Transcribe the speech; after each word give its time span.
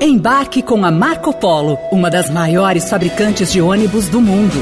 Embarque 0.00 0.60
com 0.60 0.84
a 0.84 0.90
Marco 0.90 1.32
Polo, 1.32 1.78
uma 1.90 2.10
das 2.10 2.28
maiores 2.28 2.90
fabricantes 2.90 3.50
de 3.50 3.62
ônibus 3.62 4.08
do 4.08 4.20
mundo. 4.20 4.54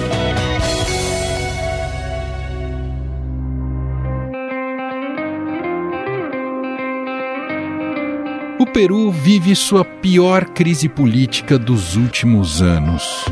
O 8.61 8.67
Peru 8.67 9.11
vive 9.11 9.57
sua 9.57 9.85
pior 9.85 10.45
crise 10.51 10.89
política 10.89 11.59
dos 11.59 11.97
últimos 11.97 12.63
anos. 12.63 13.25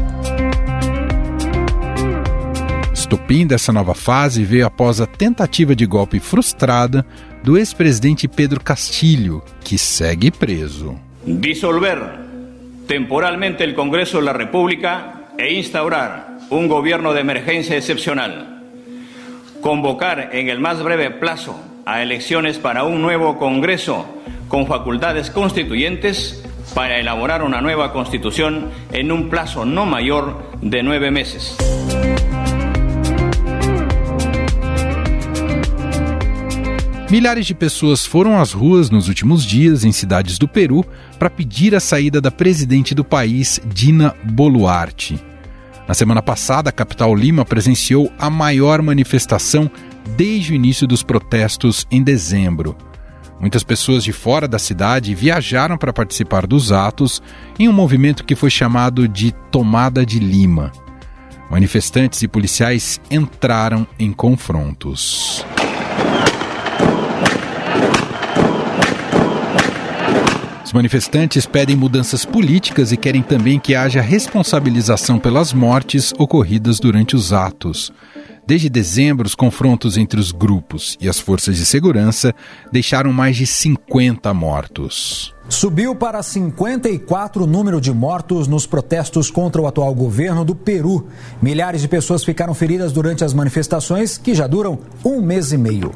Estopim 2.93 3.46
dessa 3.46 3.73
nova 3.73 3.95
fase 3.95 4.43
veio 4.43 4.66
após 4.66 5.00
a 5.00 5.07
tentativa 5.07 5.77
de 5.77 5.87
golpe 5.87 6.19
frustrada 6.19 7.07
do 7.45 7.57
ex-presidente 7.57 8.27
Pedro 8.27 8.61
Castilho, 8.61 9.41
que 9.61 9.79
segue 9.79 10.32
preso. 10.32 10.98
Dissolver 11.25 11.98
temporalmente 12.87 13.65
o 13.65 13.74
Congresso 13.74 14.20
da 14.20 14.33
República 14.33 15.34
e 15.38 15.59
instaurar 15.59 16.38
um 16.51 16.66
governo 16.66 17.14
de 17.14 17.20
emergência 17.20 17.77
excepcional. 17.77 18.30
Convocar 19.61 20.34
em 20.34 20.50
el 20.50 20.59
mais 20.59 20.83
breve 20.83 21.11
plazo 21.11 21.55
a 21.87 22.02
eleições 22.02 22.59
para 22.59 22.84
um 22.84 22.98
novo 22.98 23.34
Congresso 23.34 24.05
com 24.48 24.66
faculdades 24.66 25.28
constituyentes 25.28 26.42
para 26.74 26.98
elaborar 26.98 27.42
uma 27.42 27.61
nova 27.61 27.89
Constituição 27.91 28.69
em 28.92 29.11
um 29.12 29.28
plazo 29.28 29.64
não 29.64 29.86
maior 29.86 30.42
de 30.61 30.83
nove 30.83 31.11
meses. 31.11 31.56
Milhares 37.12 37.45
de 37.45 37.55
pessoas 37.55 38.07
foram 38.07 38.41
às 38.41 38.52
ruas 38.52 38.89
nos 38.89 39.07
últimos 39.07 39.45
dias 39.45 39.84
em 39.84 39.93
cidades 39.93 40.39
do 40.39 40.48
Peru 40.48 40.83
para 41.19 41.29
pedir 41.29 41.75
a 41.75 41.79
saída 41.79 42.23
da 42.23 42.30
presidente 42.30 42.95
do 42.95 43.05
país, 43.05 43.61
Dina 43.66 44.16
Boluarte. 44.25 45.23
Na 45.86 45.92
semana 45.92 46.23
passada, 46.23 46.70
a 46.70 46.73
capital 46.73 47.14
Lima 47.14 47.45
presenciou 47.45 48.11
a 48.19 48.31
maior 48.31 48.81
manifestação 48.81 49.70
desde 50.17 50.53
o 50.53 50.55
início 50.55 50.86
dos 50.86 51.03
protestos 51.03 51.86
em 51.91 52.03
dezembro. 52.03 52.75
Muitas 53.39 53.62
pessoas 53.62 54.03
de 54.03 54.12
fora 54.14 54.48
da 54.48 54.58
cidade 54.58 55.14
viajaram 55.14 55.77
para 55.77 55.92
participar 55.92 56.47
dos 56.47 56.73
atos 56.73 57.23
em 57.58 57.69
um 57.69 57.75
movimento 57.75 58.25
que 58.25 58.34
foi 58.34 58.48
chamado 58.48 59.06
de 59.06 59.33
Tomada 59.51 60.06
de 60.06 60.19
Lima. 60.19 60.73
Manifestantes 61.51 62.23
e 62.23 62.27
policiais 62.27 62.98
entraram 63.11 63.86
em 63.98 64.14
confrontos. 64.14 65.45
Os 70.73 70.75
manifestantes 70.75 71.45
pedem 71.45 71.77
mudanças 71.77 72.25
políticas 72.25 72.92
e 72.92 72.97
querem 72.97 73.23
também 73.23 73.61
que 73.61 73.75
haja 73.75 74.01
responsabilização 74.01 75.19
pelas 75.19 75.53
mortes 75.53 76.14
ocorridas 76.19 76.81
durante 76.81 77.14
os 77.14 77.31
atos. 77.31 77.92
Desde 78.47 78.70
dezembro, 78.70 79.27
os 79.27 79.34
confrontos 79.34 79.98
entre 79.98 80.19
os 80.19 80.33
grupos 80.33 80.97
e 80.98 81.11
as 81.11 81.20
forças 81.20 81.59
de 81.59 81.67
segurança 81.67 82.34
deixaram 82.73 83.12
mais 83.12 83.37
de 83.37 83.47
50 83.47 84.33
mortos. 84.33 85.34
Subiu 85.47 85.95
para 85.95 86.23
54 86.23 87.45
o 87.45 87.47
número 87.47 87.79
de 87.79 87.92
mortos 87.92 88.48
nos 88.48 88.64
protestos 88.64 89.31
contra 89.31 89.61
o 89.61 89.67
atual 89.67 89.95
governo 89.95 90.42
do 90.42 90.55
Peru. 90.55 91.07
Milhares 91.42 91.83
de 91.83 91.89
pessoas 91.89 92.25
ficaram 92.25 92.55
feridas 92.55 92.92
durante 92.92 93.23
as 93.23 93.34
manifestações, 93.34 94.17
que 94.17 94.34
já 94.34 94.47
duram 94.47 94.79
um 95.05 95.20
mês 95.20 95.53
e 95.53 95.59
meio. 95.59 95.92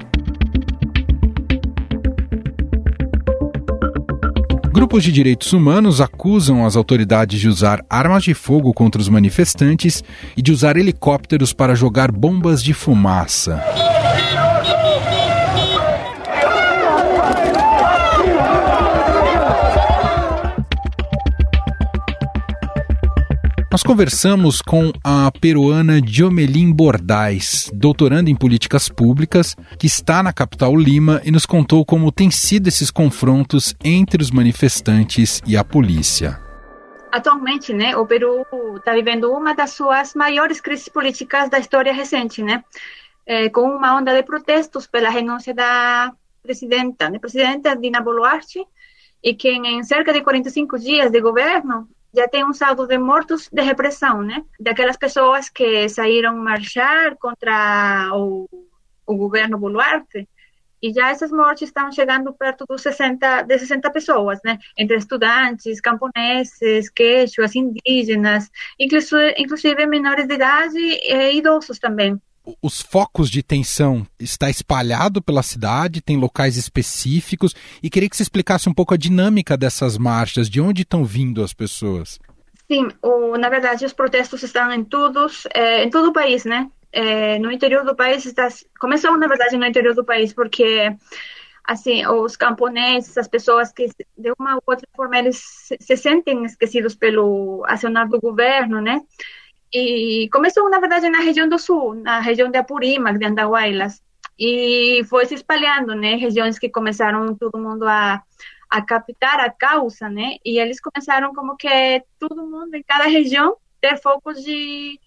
Grupos 4.77 5.03
de 5.03 5.11
direitos 5.11 5.55
humanos 5.55 6.03
acusam 6.03 6.67
as 6.67 6.77
autoridades 6.77 7.41
de 7.41 7.49
usar 7.49 7.83
armas 7.89 8.23
de 8.25 8.35
fogo 8.35 8.75
contra 8.75 9.01
os 9.01 9.09
manifestantes 9.09 10.05
e 10.37 10.43
de 10.43 10.53
usar 10.53 10.77
helicópteros 10.77 11.55
para 11.55 11.75
jogar 11.75 12.13
bombas 12.13 12.63
de 12.63 12.75
fumaça. 12.75 13.65
Nós 23.77 23.83
conversamos 23.83 24.63
com 24.63 24.91
a 25.05 25.31
peruana 25.31 26.01
Diomelim 26.01 26.73
Bordais, 26.73 27.71
doutoranda 27.75 28.31
em 28.31 28.35
políticas 28.35 28.89
públicas, 28.89 29.55
que 29.79 29.87
está 29.87 30.23
na 30.23 30.33
capital 30.33 30.75
Lima 30.75 31.21
e 31.23 31.31
nos 31.31 31.45
contou 31.45 31.85
como 31.85 32.11
têm 32.11 32.31
sido 32.31 32.69
esses 32.69 32.91
confrontos 32.91 33.75
entre 33.85 34.23
os 34.23 34.31
manifestantes 34.31 35.43
e 35.47 35.59
a 35.59 35.63
polícia. 35.63 36.41
Atualmente, 37.13 37.75
né, 37.75 37.95
o 37.95 38.07
Peru 38.07 38.47
está 38.79 38.95
vivendo 38.95 39.31
uma 39.31 39.55
das 39.55 39.73
suas 39.73 40.15
maiores 40.15 40.59
crises 40.59 40.89
políticas 40.89 41.51
da 41.51 41.59
história 41.59 41.93
recente, 41.93 42.43
né, 42.43 42.65
é, 43.27 43.51
com 43.51 43.61
uma 43.61 43.95
onda 43.95 44.15
de 44.15 44.23
protestos 44.23 44.87
pela 44.87 45.11
renúncia 45.11 45.53
da 45.53 46.15
presidenta, 46.43 47.11
da 47.11 47.19
presidenta 47.19 47.77
Dina 47.77 48.01
Boluarte, 48.01 48.67
e 49.23 49.35
que 49.35 49.51
em 49.51 49.83
cerca 49.83 50.15
de 50.15 50.23
45 50.23 50.79
dias 50.79 51.11
de 51.11 51.21
governo 51.21 51.87
já 52.17 52.27
tem 52.27 52.45
um 52.45 52.53
saldo 52.53 52.87
de 52.87 52.97
mortos 52.99 53.49
de 53.53 53.63
repressão, 53.63 54.23
né? 54.23 54.43
Daquelas 54.59 54.97
pessoas 54.97 55.51
que 55.51 55.89
saíram 55.89 56.37
marchar 56.37 57.17
contra 57.17 58.11
o, 58.15 58.49
o 59.07 59.17
governo 59.17 59.59
Boluarte. 59.59 60.29
E 60.83 60.93
já 60.93 61.11
essas 61.11 61.31
mortes 61.31 61.69
estão 61.69 61.91
chegando 61.91 62.33
perto 62.33 62.65
dos 62.67 62.83
60, 62.83 63.43
de 63.43 63.59
60 63.59 63.91
pessoas, 63.91 64.39
né? 64.45 64.59
Entre 64.77 64.97
estudantes, 64.97 65.81
camponeses, 65.81 66.89
queixos, 66.91 67.55
indígenas, 67.55 68.51
inclusive, 68.79 69.35
inclusive 69.39 69.87
menores 69.87 70.27
de 70.27 70.35
idade 70.35 70.79
e 70.79 71.37
idosos 71.37 71.79
também 71.79 72.21
os 72.63 72.81
focos 72.81 73.29
de 73.29 73.43
tensão 73.43 74.07
está 74.19 74.49
espalhado 74.49 75.21
pela 75.21 75.43
cidade, 75.43 76.01
tem 76.01 76.17
locais 76.17 76.57
específicos 76.57 77.55
e 77.83 77.91
queria 77.91 78.09
que 78.09 78.17
você 78.17 78.23
explicasse 78.23 78.69
um 78.69 78.75
pouco 78.75 78.95
a 78.95 78.97
dinâmica 78.97 79.57
dessas 79.57 79.99
marchas, 79.99 80.49
de 80.49 80.61
onde 80.61 80.83
estão 80.83 81.05
vindo 81.05 81.43
as 81.43 81.53
pessoas. 81.53 82.19
Sim, 82.71 82.89
o, 83.03 83.37
na 83.37 83.49
verdade 83.49 83.85
os 83.85 83.93
protestos 83.93 84.43
estão 84.43 84.73
em 84.73 84.85
todos, 84.85 85.47
é, 85.55 85.85
em 85.85 85.91
todo 85.91 86.09
o 86.09 86.13
país, 86.13 86.45
né? 86.45 86.69
É, 86.93 87.39
no 87.39 87.51
interior 87.51 87.85
do 87.85 87.95
país 87.95 88.25
está, 88.25 88.49
começou 88.81 89.17
na 89.19 89.27
verdade 89.27 89.57
no 89.57 89.67
interior 89.67 89.95
do 89.95 90.05
país 90.05 90.33
porque 90.33 90.95
assim 91.65 92.07
os 92.07 92.37
camponeses, 92.37 93.19
as 93.19 93.29
pessoas 93.29 93.73
que 93.73 93.89
de 94.17 94.33
uma 94.39 94.55
ou 94.55 94.63
outra 94.67 94.89
forma 94.97 95.19
eles 95.19 95.37
se, 95.37 95.77
se 95.81 95.97
sentem 95.97 96.45
esquecidos 96.45 96.95
pelo 96.95 97.65
acionar 97.67 98.09
do 98.09 98.21
governo, 98.21 98.81
né? 98.81 99.01
E 99.73 100.29
começou, 100.33 100.71
na 100.71 100.79
verdade, 100.79 101.09
na 101.09 101.21
região 101.21 101.49
do 101.49 101.59
sul, 101.59 101.95
na 101.95 102.21
região 102.21 102.51
de 102.51 102.59
Apurímac, 102.59 103.19
de 103.19 103.27
Andahuaylas. 103.27 104.03
E 104.39 105.03
foi 105.09 105.27
se 105.27 105.35
espalhando, 105.35 105.95
né? 105.95 106.15
Regiões 106.17 106.59
que 106.59 106.69
começaram 106.69 107.35
todo 107.35 107.59
mundo 107.59 107.85
a, 107.87 108.23
a 108.71 108.83
captar 108.83 109.41
a 109.41 109.51
causa, 109.51 110.09
né? 110.09 110.37
E 110.45 110.59
eles 110.59 110.81
começaram 110.81 111.35
como 111.35 111.57
que 111.57 112.03
todo 112.19 112.47
mundo 112.47 112.75
em 112.75 112.83
cada 112.83 113.05
região 113.05 113.57
ter 113.81 114.01
focos 114.01 114.43
de, 114.43 115.01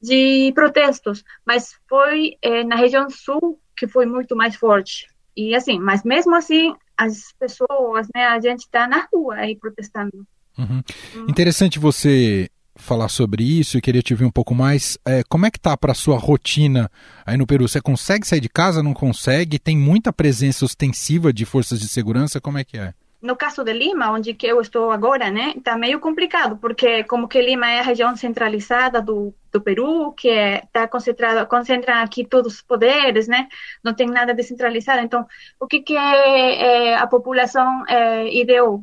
de 0.00 0.52
protestos. 0.54 1.24
Mas 1.44 1.74
foi 1.88 2.36
é, 2.40 2.64
na 2.64 2.76
região 2.76 3.10
sul 3.10 3.60
que 3.76 3.88
foi 3.88 4.06
muito 4.06 4.36
mais 4.36 4.56
forte. 4.56 5.06
E 5.36 5.54
assim, 5.54 5.78
mas 5.78 6.04
mesmo 6.04 6.34
assim, 6.34 6.74
as 6.96 7.32
pessoas, 7.38 8.06
né? 8.14 8.26
A 8.26 8.40
gente 8.40 8.60
está 8.60 8.86
na 8.86 9.08
rua 9.12 9.36
aí 9.36 9.56
protestando. 9.56 10.26
Uhum. 10.56 10.82
Interessante 11.28 11.78
você 11.78 12.50
falar 12.80 13.08
sobre 13.08 13.42
isso 13.42 13.78
e 13.78 13.80
queria 13.80 14.02
te 14.02 14.12
ouvir 14.12 14.24
um 14.24 14.30
pouco 14.30 14.54
mais. 14.54 14.98
É, 15.04 15.22
como 15.28 15.46
é 15.46 15.50
que 15.50 15.60
tá 15.60 15.76
para 15.76 15.94
sua 15.94 16.18
rotina 16.18 16.90
aí 17.24 17.36
no 17.36 17.46
Peru? 17.46 17.68
Você 17.68 17.80
consegue 17.80 18.26
sair 18.26 18.40
de 18.40 18.48
casa? 18.48 18.82
Não 18.82 18.94
consegue? 18.94 19.58
Tem 19.58 19.76
muita 19.76 20.12
presença 20.12 20.64
ostensiva 20.64 21.32
de 21.32 21.44
forças 21.44 21.80
de 21.80 21.88
segurança? 21.88 22.40
Como 22.40 22.58
é 22.58 22.64
que 22.64 22.78
é? 22.78 22.94
No 23.20 23.36
caso 23.36 23.62
de 23.62 23.72
Lima, 23.74 24.10
onde 24.10 24.32
que 24.32 24.46
eu 24.46 24.62
estou 24.62 24.90
agora, 24.90 25.30
né, 25.30 25.52
tá 25.62 25.76
meio 25.76 26.00
complicado, 26.00 26.56
porque 26.56 27.04
como 27.04 27.28
que 27.28 27.42
Lima 27.42 27.70
é 27.70 27.80
a 27.80 27.82
região 27.82 28.16
centralizada 28.16 29.02
do, 29.02 29.34
do 29.52 29.60
Peru, 29.60 30.12
que 30.12 30.28
está 30.28 30.82
é, 30.82 30.86
concentrado, 30.86 31.46
concentra 31.46 32.00
aqui 32.00 32.24
todos 32.24 32.54
os 32.54 32.62
poderes, 32.62 33.28
né, 33.28 33.46
não 33.84 33.92
tem 33.92 34.06
nada 34.06 34.32
descentralizado. 34.32 35.02
Então, 35.02 35.26
o 35.60 35.66
que 35.66 35.80
que 35.80 35.94
é, 35.94 36.92
é, 36.92 36.96
a 36.96 37.06
população 37.06 37.84
é, 37.86 38.34
ideou? 38.34 38.82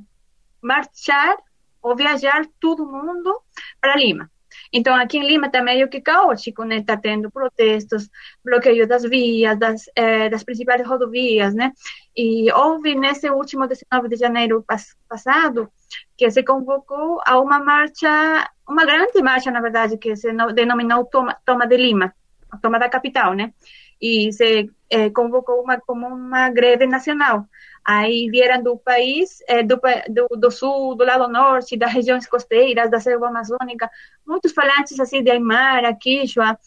Marchar 0.62 1.38
ou 1.82 1.96
viajar 1.96 2.46
todo 2.60 2.86
mundo 2.86 3.42
para 3.80 3.96
Lima. 3.96 4.30
Então, 4.72 4.96
aqui 4.96 5.18
em 5.18 5.26
Lima 5.26 5.48
está 5.48 5.62
meio 5.62 5.88
que 5.88 6.02
caótico, 6.02 6.64
né? 6.64 6.78
Está 6.78 6.98
tendo 6.98 7.32
protestos, 7.32 8.10
bloqueio 8.44 8.88
das 8.88 9.04
vias, 9.04 9.58
das, 9.58 9.86
eh, 9.96 10.30
das 10.30 10.44
principais 10.44 10.86
rodovias, 10.86 11.54
né? 11.54 11.72
E 12.16 12.52
houve, 12.52 12.96
nesse 12.96 13.30
último 13.30 13.68
19 13.68 14.10
de 14.10 14.16
janeiro 14.16 14.64
passado, 15.08 15.72
que 16.18 16.30
se 16.30 16.44
convocou 16.44 17.22
a 17.26 17.40
uma 17.40 17.60
marcha, 17.60 18.50
uma 18.68 18.86
grande 18.86 19.22
marcha, 19.22 19.52
na 19.52 19.62
verdade, 19.62 19.98
que 19.98 20.16
se 20.16 20.32
denominou 20.54 21.06
Toma, 21.06 21.38
Toma 21.46 21.66
de 21.66 21.78
Lima, 21.78 22.14
Toma 22.62 22.80
da 22.80 22.90
capital, 22.90 23.34
né? 23.34 23.54
E 24.02 24.32
se 24.34 24.70
eh, 24.90 25.10
convocou 25.12 25.62
uma, 25.62 25.80
como 25.80 26.08
uma 26.08 26.50
greve 26.50 26.86
nacional 26.86 27.46
Aí 27.88 28.30
vieram 28.30 28.62
do 28.62 28.78
país, 28.78 29.42
é, 29.48 29.64
do, 29.64 29.80
do, 30.10 30.28
do, 30.38 30.52
sul, 30.52 30.94
do 30.94 31.06
lado 31.06 31.30
norte, 31.30 31.78
das 31.78 31.94
regiões 31.94 32.28
costeiras, 32.28 32.92
da 32.92 33.00
selva 33.00 33.30
amazônica, 33.30 33.90
muitos 34.26 34.52
falantes 34.52 35.00
assim 35.00 35.24
de 35.24 35.32
Aymara, 35.32 35.96
Quechua, 35.96 36.60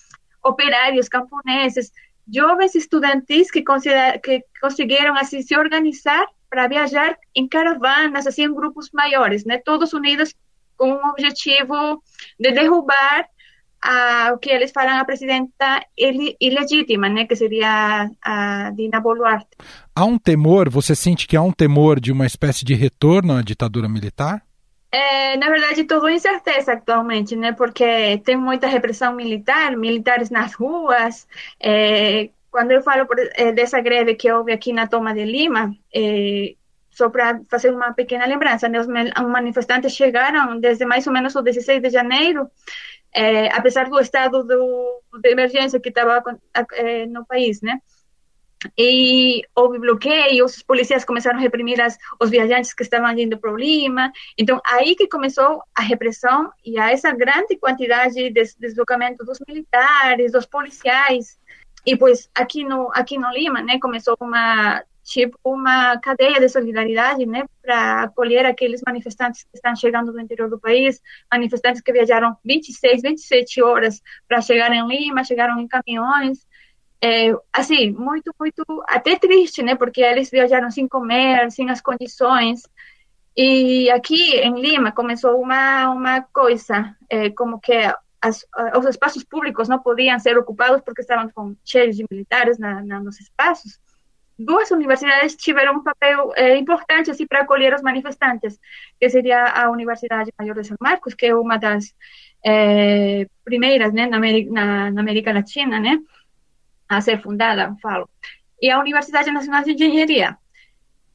operários, 0.43 1.11
camponeses, 1.11 1.93
jovens 2.33 2.75
estudantis 2.75 3.51
que, 3.51 3.63
que 4.23 4.45
conseguiram 4.63 5.15
assim 5.15 5.43
se 5.43 5.55
organizar 5.55 6.27
para 6.49 6.67
viajar 6.67 7.19
em 7.35 7.47
caravanas, 7.47 8.27
assim, 8.27 8.45
em 8.45 8.55
grupos 8.55 8.91
maiores, 8.91 9.45
né? 9.45 9.59
Todos 9.59 9.93
unidos 9.93 10.35
com 10.75 10.91
o 10.93 11.11
objetivo 11.11 12.03
de 12.39 12.51
derrubar 12.53 13.29
a, 13.83 14.33
o 14.35 14.39
que 14.39 14.51
eles 14.51 14.73
falam 14.73 14.99
a 14.99 15.05
presidenta 15.05 15.85
ilegítima, 15.97 17.09
né, 17.09 17.27
que 17.27 17.37
seria 17.37 18.11
a 18.23 18.71
Dina 18.71 19.01
Boluarte. 19.01 19.57
Há 20.01 20.05
um 20.07 20.17
temor, 20.17 20.71
você 20.71 20.97
sente 20.97 21.29
que 21.29 21.37
há 21.37 21.43
um 21.43 21.53
temor 21.53 22.01
de 22.01 22.11
uma 22.11 22.25
espécie 22.25 22.65
de 22.65 22.73
retorno 22.73 23.37
à 23.37 23.43
ditadura 23.43 23.87
militar? 23.87 24.43
É, 24.91 25.37
na 25.37 25.51
verdade, 25.51 25.85
tudo 25.85 26.09
incerteza 26.09 26.73
atualmente, 26.73 27.37
né? 27.37 27.53
Porque 27.53 28.17
tem 28.25 28.35
muita 28.35 28.67
repressão 28.67 29.15
militar, 29.15 29.77
militares 29.77 30.31
nas 30.31 30.55
ruas. 30.55 31.29
É, 31.63 32.31
quando 32.51 32.71
eu 32.71 32.81
falo 32.81 33.07
por, 33.07 33.19
é, 33.35 33.53
dessa 33.53 33.79
greve 33.83 34.15
que 34.15 34.33
houve 34.33 34.53
aqui 34.53 34.73
na 34.73 34.87
toma 34.87 35.13
de 35.13 35.27
Lima, 35.27 35.71
é, 35.95 36.55
só 36.91 37.11
para 37.11 37.39
fazer 37.51 37.71
uma 37.71 37.93
pequena 37.93 38.25
lembrança, 38.25 38.71
né? 38.71 38.81
os 38.81 38.87
manifestantes 38.87 39.93
chegaram 39.93 40.59
desde 40.59 40.87
mais 40.87 41.07
ou 41.07 41.13
menos 41.13 41.37
o 41.37 41.43
16 41.43 41.83
de 41.83 41.91
janeiro, 41.91 42.51
é, 43.15 43.49
apesar 43.55 43.91
do 43.91 44.01
estado 44.01 44.45
do, 44.45 45.03
de 45.21 45.29
emergência 45.29 45.79
que 45.79 45.91
estava 45.91 46.23
é, 46.73 47.05
no 47.05 47.27
país, 47.27 47.61
né? 47.61 47.83
E 48.77 49.43
houve 49.55 49.79
bloqueio, 49.79 50.45
os 50.45 50.63
policiais 50.63 51.05
começaram 51.05 51.39
a 51.39 51.43
reprimir 51.43 51.81
as, 51.81 51.97
os 52.21 52.31
viajantes 52.31 52.75
que 52.75 52.83
estavam 52.83 53.11
indo 53.19 53.39
para 53.39 53.53
o 53.53 53.57
Lima. 53.57 54.13
Então, 54.37 54.61
aí 54.65 54.95
que 54.95 55.09
começou 55.09 55.63
a 55.75 55.83
repressão 55.83 56.51
e 56.65 56.79
a 56.79 56.91
essa 56.91 57.13
grande 57.13 57.57
quantidade 57.57 58.15
de 58.15 58.31
deslocamento 58.59 59.25
dos 59.25 59.39
militares, 59.47 60.33
dos 60.33 60.47
policiais. 60.47 61.39
E, 61.87 61.97
pois, 61.97 62.29
aqui 62.35 62.65
no, 62.65 62.91
aqui 62.93 63.19
no 63.19 63.31
Lima, 63.31 63.63
né, 63.63 63.79
começou 63.81 64.17
uma 64.21 64.83
tipo 65.03 65.37
uma 65.43 65.99
cadeia 65.99 66.39
de 66.39 66.49
solidariedade, 66.49 67.27
né, 67.27 67.45
para 67.63 68.03
acolher 68.05 68.47
aqueles 68.47 68.81
manifestantes 68.87 69.43
que 69.43 69.57
estão 69.57 69.75
chegando 69.75 70.13
do 70.13 70.21
interior 70.21 70.49
do 70.49 70.61
país, 70.61 71.01
manifestantes 71.33 71.81
que 71.81 71.93
viajaram 71.93 72.37
26, 72.45 73.03
27 73.03 73.63
horas 73.63 74.01
para 74.29 74.41
chegar 74.41 74.71
em 74.73 74.87
Lima, 74.87 75.25
chegaram 75.25 75.59
em 75.59 75.67
caminhões, 75.67 76.47
é, 77.03 77.33
assim, 77.53 77.93
muito, 77.93 78.35
muito, 78.39 78.63
até 78.87 79.19
triste, 79.19 79.63
né? 79.63 79.75
Porque 79.75 80.03
eles 80.03 80.31
viajaram 80.31 80.71
sem 80.71 80.87
comer, 80.87 81.51
sem 81.51 81.71
as 81.71 81.81
condições. 81.81 82.63
E 83.37 83.91
aqui 83.91 84.37
em 84.37 84.61
Lima 84.61 84.93
começou 84.93 85.41
uma, 85.41 85.91
uma 85.91 86.21
coisa, 86.21 86.95
é, 87.09 87.31
como 87.31 87.59
que 87.59 87.73
as, 88.21 88.45
os 88.79 88.87
espaços 88.87 89.25
públicos 89.25 89.69
não 89.69 89.79
podiam 89.79 90.19
ser 90.19 90.37
ocupados 90.37 90.83
porque 90.83 91.01
estavam 91.01 91.31
com, 91.31 91.57
cheios 91.65 91.97
de 91.97 92.05
militares 92.11 92.59
na, 92.59 92.83
na, 92.83 93.01
nos 93.01 93.19
espaços. 93.19 93.81
Duas 94.39 94.71
universidades 94.71 95.37
tiveram 95.37 95.77
um 95.77 95.83
papel 95.83 96.33
é, 96.35 96.57
importante 96.57 97.11
assim, 97.11 97.27
para 97.27 97.41
acolher 97.41 97.75
os 97.75 97.83
manifestantes, 97.83 98.59
que 98.99 99.09
seria 99.09 99.45
a 99.45 99.71
Universidade 99.71 100.33
Maior 100.39 100.55
de 100.55 100.67
São 100.67 100.77
Marcos, 100.81 101.15
que 101.15 101.27
é 101.27 101.35
uma 101.35 101.57
das 101.57 101.95
é, 102.45 103.27
primeiras 103.45 103.93
né, 103.93 104.07
na, 104.07 104.17
América, 104.17 104.51
na, 104.53 104.91
na 104.91 105.01
América 105.01 105.33
Latina, 105.33 105.79
né? 105.79 105.99
A 106.91 107.01
ser 107.01 107.23
fundada, 107.23 107.75
falo, 107.81 108.11
e 108.61 108.69
a 108.69 108.81
Universidade 108.81 109.31
Nacional 109.31 109.63
de 109.63 109.71
Engenharia. 109.71 110.37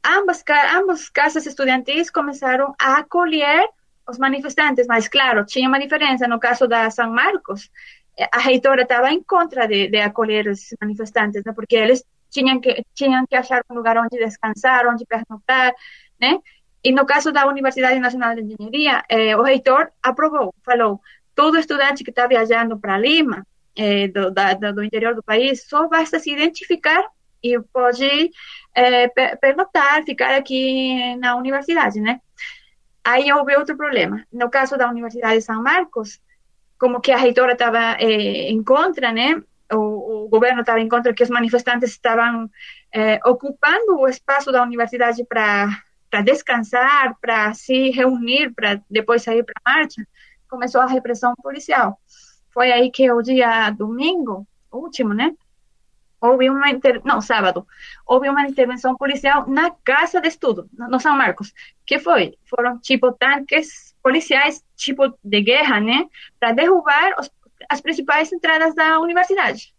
Ambas, 0.03 0.43
ambas 0.73 1.09
casas 1.09 1.45
estudantis 1.45 2.09
começaram 2.09 2.73
a 2.79 2.99
acolher 2.99 3.67
os 4.07 4.17
manifestantes, 4.17 4.87
mas 4.87 5.07
claro, 5.07 5.45
tinha 5.45 5.67
uma 5.67 5.79
diferença. 5.79 6.27
No 6.27 6.39
caso 6.39 6.67
da 6.67 6.89
São 6.89 7.11
Marcos, 7.11 7.69
a 8.31 8.39
reitora 8.39 8.83
estava 8.83 9.11
em 9.11 9.21
contra 9.21 9.67
de, 9.67 9.89
de 9.89 9.97
acolher 9.97 10.47
os 10.47 10.73
manifestantes, 10.79 11.43
né, 11.43 11.51
porque 11.53 11.75
eles 11.75 12.03
tinham 12.29 12.59
que, 12.61 12.85
tinham 12.93 13.25
que 13.27 13.35
achar 13.35 13.61
um 13.69 13.75
lugar 13.75 13.97
onde 13.97 14.17
descansar, 14.17 14.87
onde 14.87 15.05
pernoctar, 15.05 15.73
né? 16.19 16.39
E 16.83 16.91
no 16.91 17.05
caso 17.05 17.31
da 17.31 17.47
Universidade 17.47 17.99
Nacional 17.99 18.35
de 18.35 18.41
Engenharia, 18.41 19.03
eh, 19.09 19.35
o 19.35 19.41
reitor 19.41 19.91
aprovou, 20.03 20.53
falou, 20.63 21.01
todo 21.33 21.57
estudante 21.57 22.03
que 22.03 22.11
está 22.11 22.27
viajando 22.27 22.77
para 22.79 22.97
Lima 22.97 23.45
é, 23.75 24.07
do, 24.07 24.31
da, 24.31 24.53
do 24.53 24.83
interior 24.83 25.15
do 25.15 25.23
país, 25.23 25.67
só 25.67 25.87
basta 25.87 26.19
se 26.19 26.31
identificar 26.31 27.03
e 27.43 27.59
pode 27.71 28.31
é, 28.73 29.07
pernotar, 29.35 30.03
ficar 30.03 30.35
aqui 30.35 31.15
na 31.17 31.35
universidade, 31.35 31.99
né? 31.99 32.19
Aí 33.03 33.31
houve 33.31 33.55
outro 33.55 33.77
problema. 33.77 34.25
No 34.33 34.49
caso 34.49 34.75
da 34.75 34.89
Universidade 34.89 35.37
de 35.37 35.41
São 35.41 35.61
Marcos, 35.61 36.19
como 36.79 36.99
que 36.99 37.11
a 37.11 37.17
reitora 37.17 37.53
estava 37.53 37.97
é, 37.99 38.49
em 38.49 38.63
contra, 38.63 39.11
né? 39.11 39.41
O, 39.71 40.25
o 40.25 40.29
governo 40.29 40.61
estava 40.61 40.79
em 40.79 40.89
contra 40.89 41.13
que 41.13 41.23
os 41.23 41.29
manifestantes 41.29 41.91
estavam 41.91 42.49
é, 42.91 43.19
ocupando 43.25 43.99
o 43.99 44.07
espaço 44.07 44.51
da 44.51 44.63
universidade 44.63 45.23
para 45.25 46.21
descansar, 46.23 47.15
para 47.21 47.53
se 47.53 47.91
reunir, 47.91 48.53
para 48.55 48.81
depois 48.89 49.21
sair 49.21 49.43
para 49.43 49.53
a 49.63 49.71
marcha, 49.71 50.07
começou 50.49 50.81
a 50.81 50.87
repressão 50.87 51.33
policial. 51.43 51.99
Foi 52.55 52.71
aí 52.71 52.89
que 52.89 53.11
o 53.11 53.21
dia 53.21 53.69
domingo, 53.71 54.47
último, 54.71 55.13
né? 55.13 55.35
Houve 56.21 56.49
uma 56.49 56.69
inter... 56.69 57.01
não, 57.03 57.19
sábado, 57.19 57.67
houve 58.07 58.29
uma 58.29 58.47
intervenção 58.47 58.95
policial 58.95 59.45
na 59.45 59.71
casa 59.83 60.21
de 60.21 60.29
estudo, 60.29 60.69
no 60.71 60.97
São 61.01 61.17
Marcos. 61.17 61.53
Que 61.85 61.99
foi? 61.99 62.37
Foram 62.49 62.79
tipo 62.79 63.11
tanques 63.11 63.93
policiais, 64.01 64.63
tipo 64.77 65.13
de 65.21 65.41
guerra, 65.41 65.81
né? 65.81 66.07
Para 66.39 66.53
derrubar 66.53 67.15
os, 67.19 67.29
as 67.69 67.81
principais 67.81 68.31
entradas 68.31 68.73
da 68.73 69.01
universidade. 69.01 69.73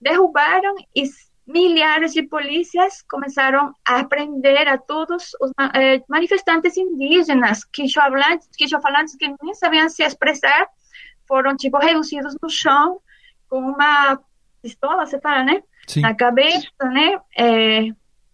Derrubaram 0.00 0.76
e 0.96 1.04
milhares 1.46 2.14
de 2.14 2.22
polícias 2.22 3.02
começaram 3.02 3.74
a 3.84 4.02
prender 4.02 4.66
a 4.66 4.78
todos 4.78 5.32
os 5.40 5.50
eh, 5.74 6.02
manifestantes 6.08 6.76
indígenas, 6.76 7.64
quixofalantes, 7.64 8.48
quixofalantes 8.56 9.14
que 9.14 9.34
nem 9.42 9.54
sabiam 9.54 9.88
se 9.90 10.02
expressar 10.02 10.68
foram, 11.28 11.56
tipo, 11.56 11.78
reduzidos 11.78 12.34
no 12.42 12.50
chão 12.50 13.00
com 13.48 13.60
uma 13.60 14.18
pistola, 14.62 15.06
você 15.06 15.20
fala, 15.20 15.44
né? 15.44 15.62
Sim. 15.86 16.00
Na 16.00 16.14
cabeça, 16.14 16.66
né? 16.82 17.20
É, 17.36 17.88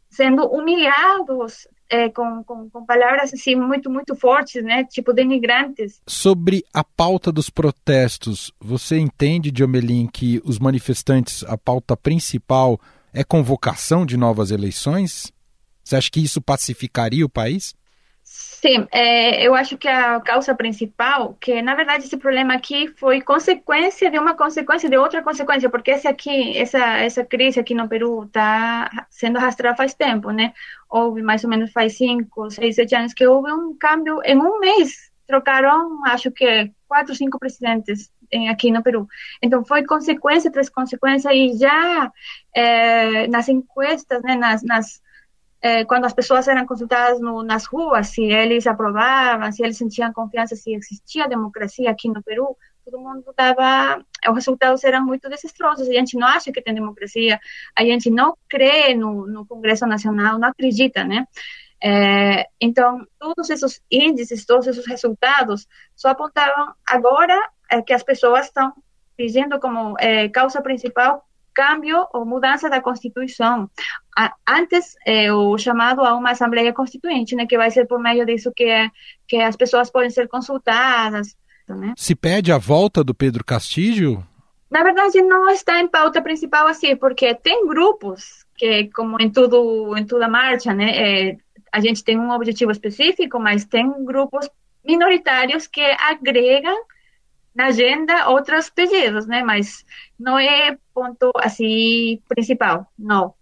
sendo 0.08 0.46
humilhados 0.46 1.66
é, 1.90 2.08
com, 2.08 2.42
com, 2.44 2.70
com, 2.70 2.86
palavras 2.86 3.32
assim 3.32 3.54
muito 3.54 3.90
muito 3.90 4.14
fortes, 4.14 4.62
né, 4.62 4.84
tipo 4.84 5.12
denigrantes. 5.12 6.00
Sobre 6.06 6.64
a 6.72 6.82
pauta 6.82 7.30
dos 7.30 7.50
protestos, 7.50 8.52
você 8.60 8.98
entende, 8.98 9.50
Diomelin, 9.50 10.06
que 10.06 10.40
os 10.44 10.58
manifestantes, 10.58 11.44
a 11.44 11.58
pauta 11.58 11.96
principal 11.96 12.80
é 13.12 13.22
convocação 13.22 14.06
de 14.06 14.16
novas 14.16 14.50
eleições? 14.50 15.32
Você 15.82 15.96
acha 15.96 16.10
que 16.10 16.20
isso 16.20 16.40
pacificaria 16.40 17.26
o 17.26 17.28
país? 17.28 17.74
Sim, 18.64 18.88
é, 18.90 19.46
eu 19.46 19.54
acho 19.54 19.76
que 19.76 19.86
a 19.86 20.18
causa 20.20 20.54
principal, 20.54 21.34
que 21.34 21.60
na 21.60 21.74
verdade 21.74 22.04
esse 22.06 22.16
problema 22.16 22.54
aqui 22.54 22.88
foi 22.96 23.20
consequência 23.20 24.10
de 24.10 24.18
uma 24.18 24.34
consequência 24.34 24.88
de 24.88 24.96
outra 24.96 25.22
consequência, 25.22 25.68
porque 25.68 25.90
esse 25.90 26.08
aqui, 26.08 26.56
essa 26.56 26.78
essa 26.78 27.22
crise 27.22 27.60
aqui 27.60 27.74
no 27.74 27.86
Peru 27.86 28.24
está 28.24 29.06
sendo 29.10 29.36
arrastada 29.36 29.76
faz 29.76 29.92
tempo, 29.92 30.30
né? 30.30 30.54
Houve 30.88 31.20
mais 31.20 31.44
ou 31.44 31.50
menos 31.50 31.72
faz 31.72 31.98
cinco, 31.98 32.50
seis, 32.50 32.76
sete 32.76 32.94
anos 32.94 33.12
que 33.12 33.26
houve 33.26 33.52
um 33.52 33.76
câmbio 33.76 34.22
em 34.24 34.38
um 34.38 34.58
mês. 34.58 35.12
Trocaram, 35.26 36.02
acho 36.06 36.30
que 36.30 36.72
quatro, 36.88 37.14
cinco 37.14 37.38
presidentes 37.38 38.10
aqui 38.50 38.70
no 38.70 38.82
Peru. 38.82 39.06
Então 39.42 39.62
foi 39.62 39.84
consequência 39.84 40.50
tras 40.50 40.70
consequência 40.70 41.30
e 41.34 41.54
já 41.58 42.10
é, 42.56 43.26
nas 43.28 43.46
encuestas, 43.46 44.22
né, 44.22 44.36
nas, 44.36 44.62
nas 44.62 45.03
é, 45.64 45.82
quando 45.82 46.04
as 46.04 46.12
pessoas 46.12 46.46
eram 46.46 46.66
consultadas 46.66 47.18
no, 47.18 47.42
nas 47.42 47.64
ruas, 47.64 48.08
se 48.08 48.22
eles 48.22 48.66
aprovavam, 48.66 49.50
se 49.50 49.64
eles 49.64 49.78
sentiam 49.78 50.12
confiança, 50.12 50.54
se 50.54 50.74
existia 50.74 51.26
democracia 51.26 51.90
aqui 51.90 52.06
no 52.06 52.22
Peru, 52.22 52.54
todo 52.84 53.00
mundo 53.00 53.24
dava, 53.34 54.04
os 54.28 54.34
resultados 54.34 54.84
eram 54.84 55.02
muito 55.06 55.26
desastrosos. 55.26 55.88
A 55.88 55.92
gente 55.94 56.18
não 56.18 56.28
acha 56.28 56.52
que 56.52 56.60
tem 56.60 56.74
democracia, 56.74 57.40
a 57.74 57.82
gente 57.82 58.10
não 58.10 58.36
crê 58.46 58.94
no, 58.94 59.26
no 59.26 59.46
Congresso 59.46 59.86
Nacional, 59.86 60.38
não 60.38 60.48
acredita, 60.48 61.02
né? 61.02 61.26
É, 61.82 62.46
então, 62.60 63.06
todos 63.18 63.48
esses 63.48 63.80
índices, 63.90 64.44
todos 64.44 64.66
esses 64.66 64.86
resultados 64.86 65.66
só 65.96 66.10
apontavam 66.10 66.74
agora 66.86 67.40
é, 67.70 67.80
que 67.80 67.94
as 67.94 68.02
pessoas 68.02 68.48
estão 68.48 68.70
dizendo 69.18 69.58
como 69.58 69.96
é, 69.98 70.28
causa 70.28 70.60
principal 70.60 71.24
cambio 71.54 72.06
ou 72.12 72.26
mudança 72.26 72.68
da 72.68 72.80
Constituição. 72.80 73.70
Antes, 74.46 74.94
é, 75.06 75.32
o 75.32 75.56
chamado 75.56 76.02
a 76.02 76.14
uma 76.14 76.30
Assembleia 76.30 76.72
Constituinte, 76.72 77.34
né, 77.34 77.46
que 77.46 77.56
vai 77.56 77.70
ser 77.70 77.86
por 77.86 77.98
meio 78.00 78.26
disso 78.26 78.52
que, 78.54 78.64
é, 78.64 78.90
que 79.26 79.36
as 79.36 79.56
pessoas 79.56 79.90
podem 79.90 80.10
ser 80.10 80.28
consultadas. 80.28 81.36
Né? 81.68 81.94
Se 81.96 82.14
pede 82.14 82.52
a 82.52 82.58
volta 82.58 83.02
do 83.02 83.14
Pedro 83.14 83.44
Castilho? 83.44 84.26
Na 84.70 84.82
verdade, 84.82 85.22
não 85.22 85.48
está 85.48 85.80
em 85.80 85.88
pauta 85.88 86.20
principal 86.20 86.66
assim, 86.66 86.96
porque 86.96 87.34
tem 87.34 87.66
grupos 87.66 88.44
que 88.56 88.88
como 88.94 89.20
em 89.20 89.30
tudo, 89.30 89.96
em 89.96 90.04
toda 90.04 90.28
marcha, 90.28 90.72
né, 90.74 90.90
é, 91.30 91.36
a 91.72 91.80
gente 91.80 92.04
tem 92.04 92.18
um 92.18 92.30
objetivo 92.30 92.70
específico, 92.70 93.38
mas 93.38 93.64
tem 93.64 94.04
grupos 94.04 94.48
minoritários 94.84 95.66
que 95.66 95.80
agregam 95.80 96.76
na 97.54 97.66
agenda 97.66 98.28
outros 98.28 98.68
pedidos, 98.68 99.26
né? 99.26 99.42
Mas 99.42 99.84
não 100.18 100.38
é 100.38 100.76
ponto 100.92 101.30
assim 101.36 102.18
principal, 102.28 102.86
não. 102.98 103.34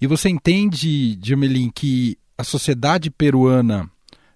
E 0.00 0.06
você 0.06 0.28
entende, 0.28 1.18
Jamelin, 1.22 1.70
que 1.70 2.18
a 2.36 2.44
sociedade 2.44 3.10
peruana 3.10 3.88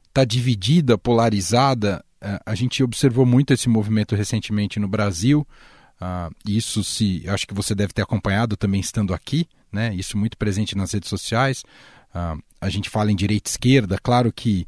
está 0.09 0.25
dividida, 0.25 0.97
polarizada? 0.97 2.05
É, 2.21 2.41
a 2.47 2.55
gente 2.55 2.83
observou 2.83 3.27
muito 3.27 3.53
esse 3.53 3.69
movimento 3.69 4.15
recentemente 4.15 4.79
no 4.79 4.89
Brasil. 4.89 5.47
Uh, 6.01 6.35
isso 6.47 6.85
se 6.85 7.25
acho 7.29 7.47
que 7.47 7.55
você 7.55 7.75
deve 7.75 7.93
ter 7.93 8.03
acompanhado 8.03 8.57
também 8.57 8.81
estando 8.81 9.15
aqui, 9.15 9.49
né? 9.73 9.95
Isso 9.95 10.17
muito 10.17 10.37
presente 10.37 10.77
nas 10.77 10.93
redes 10.93 11.09
sociais. 11.09 11.65
Uh, 12.15 12.43
a 12.61 12.69
gente 12.69 12.91
fala 12.91 13.11
em 13.11 13.17
direita 13.17 13.51
esquerda, 13.51 13.99
claro 14.03 14.33
que 14.33 14.67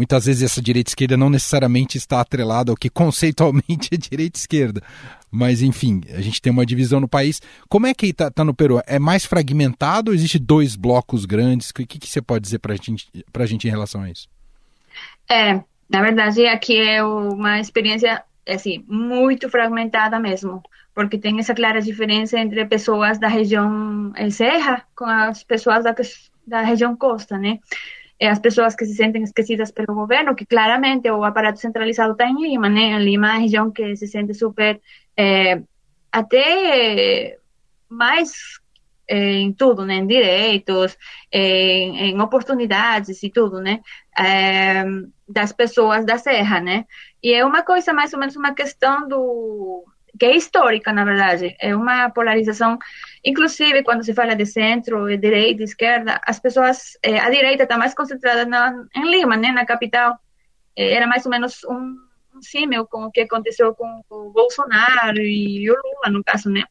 muitas 0.00 0.24
vezes 0.24 0.42
essa 0.42 0.62
direita 0.62 0.90
esquerda 0.90 1.14
não 1.14 1.28
necessariamente 1.28 1.98
está 1.98 2.22
atrelada 2.22 2.72
ao 2.72 2.76
que 2.76 2.88
conceitualmente 2.88 3.90
é 3.92 3.98
direita 3.98 4.38
esquerda. 4.38 4.82
Mas, 5.30 5.60
enfim, 5.60 6.00
a 6.08 6.22
gente 6.22 6.40
tem 6.40 6.50
uma 6.50 6.64
divisão 6.64 7.00
no 7.00 7.06
país. 7.06 7.42
Como 7.68 7.86
é 7.86 7.92
que 7.92 8.06
está 8.06 8.30
tá 8.30 8.42
no 8.42 8.54
Peru? 8.54 8.80
É 8.86 8.98
mais 8.98 9.26
fragmentado 9.26 10.10
ou 10.10 10.14
existe 10.14 10.38
dois 10.38 10.74
blocos 10.74 11.26
grandes? 11.26 11.68
O 11.68 11.74
que, 11.74 11.84
que 11.84 12.08
você 12.08 12.22
pode 12.22 12.42
dizer 12.44 12.60
para 12.60 12.74
gente, 12.76 13.08
a 13.32 13.46
gente 13.46 13.68
em 13.68 13.70
relação 13.70 14.00
a 14.00 14.10
isso? 14.10 14.26
É, 15.28 15.60
na 15.86 16.00
verdade, 16.00 16.46
aqui 16.46 16.78
é 16.78 17.04
uma 17.04 17.60
experiência 17.60 18.24
assim, 18.48 18.82
muito 18.88 19.50
fragmentada 19.50 20.18
mesmo, 20.18 20.62
porque 20.94 21.18
tem 21.18 21.38
essa 21.38 21.54
clara 21.54 21.82
diferença 21.82 22.40
entre 22.40 22.64
pessoas 22.64 23.18
da 23.18 23.28
região 23.28 24.12
Serra 24.30 24.82
com 24.96 25.04
as 25.04 25.44
pessoas 25.44 25.84
da, 25.84 25.94
da 26.46 26.62
região 26.62 26.96
Costa, 26.96 27.36
né? 27.36 27.58
É 28.20 28.28
as 28.28 28.38
pessoas 28.38 28.76
que 28.76 28.84
se 28.84 28.94
sentem 28.94 29.22
esquecidas 29.22 29.72
pelo 29.72 29.94
governo, 29.94 30.34
que 30.34 30.44
claramente 30.44 31.10
o 31.10 31.24
aparato 31.24 31.58
centralizado 31.58 32.12
está 32.12 32.26
em 32.26 32.40
Lima, 32.42 32.68
né? 32.68 32.92
Em 32.92 33.02
Lima 33.02 33.28
é 33.28 33.30
a 33.30 33.38
região 33.38 33.70
que 33.70 33.96
se 33.96 34.06
sente 34.06 34.34
super, 34.34 34.78
é, 35.16 35.62
até 36.12 37.38
mais 37.88 38.32
é, 39.08 39.32
em 39.32 39.52
tudo, 39.52 39.86
né? 39.86 39.94
Em 39.94 40.06
direitos, 40.06 40.96
em, 41.32 42.10
em 42.10 42.20
oportunidades 42.20 43.22
e 43.22 43.30
tudo, 43.30 43.60
né? 43.60 43.80
É, 44.18 44.84
das 45.26 45.52
pessoas 45.52 46.04
da 46.04 46.18
Serra, 46.18 46.60
né? 46.60 46.84
E 47.22 47.32
é 47.32 47.44
uma 47.44 47.62
coisa 47.62 47.92
mais 47.92 48.12
ou 48.12 48.20
menos 48.20 48.36
uma 48.36 48.54
questão 48.54 49.08
do 49.08 49.84
que 50.20 50.26
é 50.26 50.36
histórica, 50.36 50.92
na 50.92 51.02
verdade. 51.02 51.56
É 51.58 51.74
uma 51.74 52.10
polarização, 52.10 52.78
inclusive 53.24 53.82
quando 53.82 54.04
se 54.04 54.12
fala 54.12 54.36
de 54.36 54.44
centro, 54.44 55.06
de 55.06 55.16
direita, 55.16 55.62
esquerda, 55.62 56.20
as 56.26 56.38
pessoas, 56.38 56.98
é, 57.02 57.18
a 57.18 57.30
direita 57.30 57.62
está 57.62 57.78
mais 57.78 57.94
concentrada 57.94 58.44
na, 58.44 58.84
em 58.94 59.10
Lima, 59.10 59.34
né, 59.38 59.50
na 59.50 59.64
capital. 59.64 60.18
É, 60.76 60.92
era 60.92 61.06
mais 61.06 61.24
ou 61.24 61.30
menos 61.30 61.64
um, 61.64 61.96
um 62.36 62.42
símil 62.42 62.86
com 62.86 63.04
o 63.04 63.10
que 63.10 63.22
aconteceu 63.22 63.74
com 63.74 64.02
o 64.10 64.30
Bolsonaro 64.30 65.22
e 65.22 65.70
o 65.70 65.74
Lula, 65.74 66.10
no 66.10 66.22
caso, 66.22 66.50
né? 66.50 66.64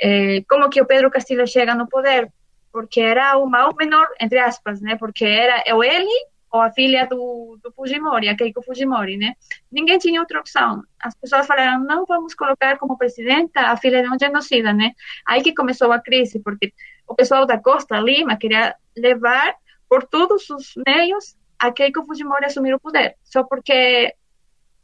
É, 0.00 0.44
como 0.48 0.70
que 0.70 0.80
o 0.80 0.86
Pedro 0.86 1.10
Castillo 1.10 1.48
chega 1.48 1.74
no 1.74 1.88
poder? 1.88 2.32
Porque 2.72 3.00
era 3.00 3.36
o 3.36 3.46
mal 3.46 3.74
menor, 3.74 4.06
entre 4.20 4.38
aspas, 4.38 4.80
né? 4.80 4.94
Porque 4.96 5.24
era 5.24 5.64
ou 5.74 5.82
ele 5.82 6.26
ou 6.54 6.60
a 6.60 6.70
filha 6.70 7.04
do, 7.04 7.58
do 7.60 7.72
Fujimori, 7.72 8.28
a 8.28 8.36
Keiko 8.36 8.62
Fujimori, 8.62 9.16
né? 9.16 9.34
Ninguém 9.72 9.98
tinha 9.98 10.20
outra 10.20 10.38
opção. 10.38 10.84
As 11.00 11.12
pessoas 11.16 11.48
falaram, 11.48 11.82
não 11.82 12.06
vamos 12.06 12.32
colocar 12.32 12.78
como 12.78 12.96
presidenta 12.96 13.60
a 13.60 13.76
filha 13.76 14.00
de 14.00 14.08
um 14.08 14.16
genocida, 14.16 14.72
né? 14.72 14.92
Aí 15.26 15.42
que 15.42 15.52
começou 15.52 15.90
a 15.90 15.98
crise, 15.98 16.38
porque 16.38 16.72
o 17.08 17.14
pessoal 17.16 17.44
da 17.44 17.58
Costa 17.58 17.98
Lima 17.98 18.36
queria 18.36 18.76
levar 18.96 19.52
por 19.88 20.04
todos 20.04 20.48
os 20.48 20.74
meios 20.86 21.36
a 21.58 21.72
Keiko 21.72 22.04
Fujimori 22.06 22.44
assumir 22.44 22.72
o 22.72 22.78
poder, 22.78 23.16
só 23.24 23.42
porque 23.42 24.14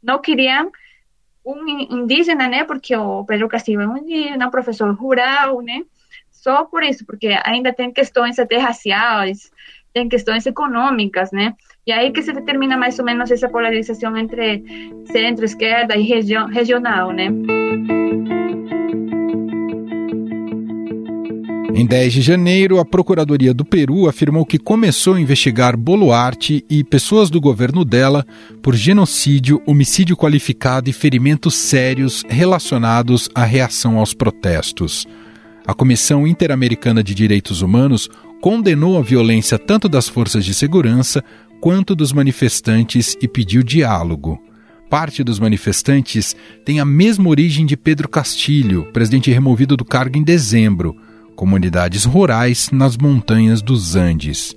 não 0.03 0.19
queriam 0.19 0.69
um 1.45 1.65
indígena, 1.69 2.49
né? 2.49 2.65
Porque 2.65 2.93
o 2.93 3.23
Pedro 3.23 3.47
Castillo 3.47 3.83
é 3.83 3.87
um 3.87 3.95
indígena, 3.95 4.47
um 4.49 4.51
professor 4.51 4.93
rural, 4.93 5.61
né? 5.61 5.85
Só 6.31 6.65
por 6.65 6.83
isso, 6.83 7.05
porque 7.05 7.29
ainda 7.45 7.71
tem 7.71 7.93
questões 7.93 8.37
até 8.39 8.57
raciais, 8.57 9.49
tem 9.93 10.07
questões 10.07 10.45
econômicas, 10.45 11.31
né? 11.31 11.53
E 11.85 11.91
aí 11.91 12.11
que 12.11 12.21
se 12.21 12.31
determina 12.31 12.77
mais 12.77 12.97
ou 12.99 13.05
menos 13.05 13.31
essa 13.31 13.49
polarização 13.49 14.15
entre 14.15 14.63
centro, 15.11 15.45
esquerda 15.45 15.95
e 15.95 16.03
região, 16.03 16.47
regional, 16.47 17.11
né? 17.11 17.27
Em 21.73 21.85
10 21.85 22.13
de 22.13 22.21
janeiro, 22.21 22.79
a 22.79 22.85
Procuradoria 22.85 23.53
do 23.53 23.65
Peru 23.65 24.07
afirmou 24.07 24.45
que 24.45 24.59
começou 24.59 25.15
a 25.15 25.19
investigar 25.19 25.75
Boluarte 25.75 26.63
e 26.69 26.83
pessoas 26.83 27.29
do 27.29 27.41
governo 27.41 27.83
dela 27.83 28.23
por 28.61 28.75
genocídio, 28.75 29.61
homicídio 29.65 30.15
qualificado 30.15 30.89
e 30.89 30.93
ferimentos 30.93 31.55
sérios 31.55 32.23
relacionados 32.29 33.29
à 33.33 33.43
reação 33.43 33.97
aos 33.97 34.13
protestos. 34.13 35.07
A 35.65 35.73
Comissão 35.73 36.27
Interamericana 36.27 37.03
de 37.03 37.15
Direitos 37.15 37.61
Humanos 37.61 38.09
condenou 38.41 38.97
a 38.97 39.03
violência 39.03 39.59
tanto 39.59 39.87
das 39.87 40.09
forças 40.09 40.43
de 40.43 40.53
segurança 40.53 41.23
quanto 41.61 41.95
dos 41.95 42.11
manifestantes 42.11 43.15
e 43.21 43.27
pediu 43.27 43.61
diálogo. 43.61 44.41
Parte 44.89 45.23
dos 45.23 45.39
manifestantes 45.39 46.35
tem 46.65 46.79
a 46.79 46.85
mesma 46.85 47.29
origem 47.29 47.65
de 47.65 47.77
Pedro 47.77 48.09
Castilho, 48.09 48.91
presidente 48.91 49.31
removido 49.31 49.77
do 49.77 49.85
cargo 49.85 50.17
em 50.17 50.23
dezembro, 50.23 50.97
comunidades 51.35 52.03
rurais 52.03 52.69
nas 52.71 52.97
montanhas 52.97 53.61
dos 53.61 53.95
Andes. 53.95 54.55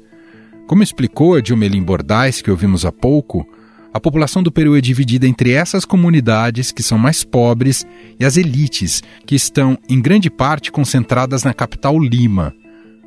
Como 0.67 0.83
explicou 0.83 1.35
a 1.35 1.41
Dilmelim 1.43 1.83
Bordais, 1.83 2.41
que 2.41 2.51
ouvimos 2.51 2.87
há 2.87 2.91
pouco, 2.91 3.47
a 3.93 4.01
população 4.01 4.43
do 4.43 4.51
Peru 4.51 4.77
é 4.77 4.81
dividida 4.81 5.27
entre 5.27 5.53
essas 5.53 5.85
comunidades, 5.85 6.73
que 6.73 6.83
são 6.83 6.99
mais 6.99 7.23
pobres, 7.23 7.87
e 8.19 8.25
as 8.25 8.37
elites, 8.37 9.03
que 9.25 9.37
estão, 9.37 9.79
em 9.89 10.01
grande 10.01 10.31
parte, 10.31 10.73
concentradas 10.73 11.45
na 11.45 11.55
capital 11.55 12.01
Lima. 12.01 12.53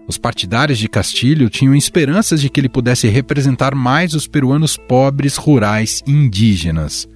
Os 0.07 0.17
partidários 0.17 0.79
de 0.79 0.87
Castilho 0.87 1.49
tinham 1.49 1.75
esperanças 1.75 2.39
de 2.39 2.49
que 2.49 2.61
ele 2.61 2.69
pudesse 2.69 3.09
representar 3.09 3.75
mais 3.75 4.13
os 4.13 4.25
peruanos 4.25 4.77
pobres, 4.77 5.35
rurais 5.35 6.01
e 6.07 6.11
indígenas. 6.11 7.07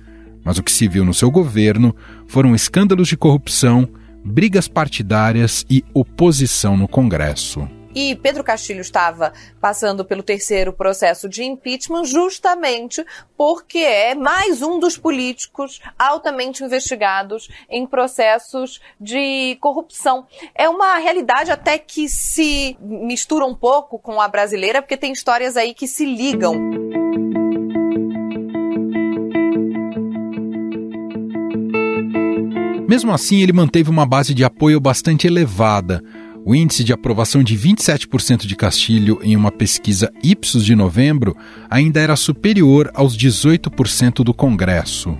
Mas 0.44 0.58
o 0.58 0.64
que 0.64 0.72
se 0.72 0.88
viu 0.88 1.06
no 1.06 1.14
seu 1.14 1.32
governo 1.32 1.96
foram 2.28 2.54
escândalos 2.54 3.08
de 3.08 3.16
corrupção, 3.16 3.88
brigas 4.26 4.68
partidárias 4.68 5.66
e 5.70 5.84
oposição 5.94 6.76
no 6.76 6.88
Congresso. 6.88 7.68
E 7.94 8.16
Pedro 8.16 8.44
Castilho 8.44 8.82
estava 8.82 9.34
passando 9.60 10.06
pelo 10.06 10.24
terceiro 10.24 10.72
processo 10.72 11.28
de 11.28 11.44
impeachment 11.44 12.06
justamente 12.06 13.06
porque 13.38 13.80
é 13.80 14.16
mais 14.16 14.62
um 14.62 14.80
dos 14.80 14.98
políticos 14.98 15.82
altamente 15.98 16.64
investigados 16.64 17.50
em 17.70 17.86
processos 17.86 18.80
de 19.00 19.58
corrupção. 19.60 20.26
É 20.56 20.70
uma 20.70 20.98
realidade 20.98 21.52
até 21.52 21.78
que 21.78 22.08
se 22.08 22.78
mistura 22.80 23.46
um 23.46 23.56
pouco 23.56 24.00
com 24.00 24.22
a 24.22 24.28
brasileira, 24.28 24.82
porque 24.82 24.98
tem 24.98 25.12
histórias 25.12 25.58
aí 25.58 25.74
que 25.74 25.88
se 25.88 26.06
ligam. 26.06 26.56
Mesmo 32.88 33.14
assim, 33.14 33.42
ele 33.42 33.54
manteve 33.54 33.90
uma 33.90 34.06
base 34.06 34.34
de 34.34 34.44
apoio 34.44 34.80
bastante 34.80 35.26
elevada 35.26 36.04
o 36.44 36.56
índice 36.56 36.84
de 36.84 36.92
aprovação 36.92 37.44
de 37.44 37.58
27% 37.58 38.46
de 38.46 38.56
Castilho 38.56 39.20
em 39.22 39.36
uma 39.36 39.52
pesquisa 39.52 40.12
Ipsos 40.24 40.66
de 40.66 40.76
novembro 40.76 41.36
ainda 41.70 42.00
era 42.00 42.16
superior 42.16 42.90
aos 42.94 43.16
18% 43.16 44.24
do 44.24 44.34
Congresso. 44.34 45.18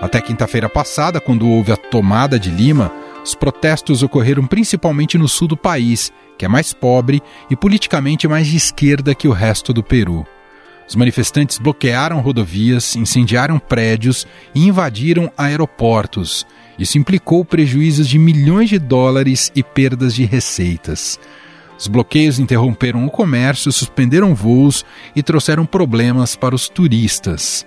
Até 0.00 0.20
quinta-feira 0.20 0.68
passada, 0.68 1.20
quando 1.20 1.48
houve 1.48 1.72
a 1.72 1.76
tomada 1.76 2.38
de 2.38 2.50
Lima, 2.50 2.92
os 3.24 3.34
protestos 3.34 4.02
ocorreram 4.02 4.46
principalmente 4.46 5.18
no 5.18 5.28
sul 5.28 5.48
do 5.48 5.56
país, 5.56 6.12
que 6.38 6.44
é 6.44 6.48
mais 6.48 6.72
pobre 6.72 7.20
e 7.50 7.56
politicamente 7.56 8.28
mais 8.28 8.46
de 8.46 8.56
esquerda 8.56 9.14
que 9.14 9.26
o 9.26 9.32
resto 9.32 9.72
do 9.72 9.82
Peru. 9.82 10.24
Os 10.88 10.96
manifestantes 10.96 11.58
bloquearam 11.58 12.20
rodovias, 12.20 12.96
incendiaram 12.96 13.58
prédios 13.58 14.26
e 14.54 14.66
invadiram 14.66 15.30
aeroportos. 15.36 16.46
Isso 16.78 16.96
implicou 16.96 17.44
prejuízos 17.44 18.08
de 18.08 18.18
milhões 18.18 18.70
de 18.70 18.78
dólares 18.78 19.52
e 19.54 19.62
perdas 19.62 20.14
de 20.14 20.24
receitas. 20.24 21.20
Os 21.78 21.86
bloqueios 21.86 22.38
interromperam 22.38 23.04
o 23.06 23.10
comércio, 23.10 23.70
suspenderam 23.70 24.34
voos 24.34 24.84
e 25.14 25.22
trouxeram 25.22 25.66
problemas 25.66 26.34
para 26.34 26.54
os 26.54 26.68
turistas. 26.70 27.66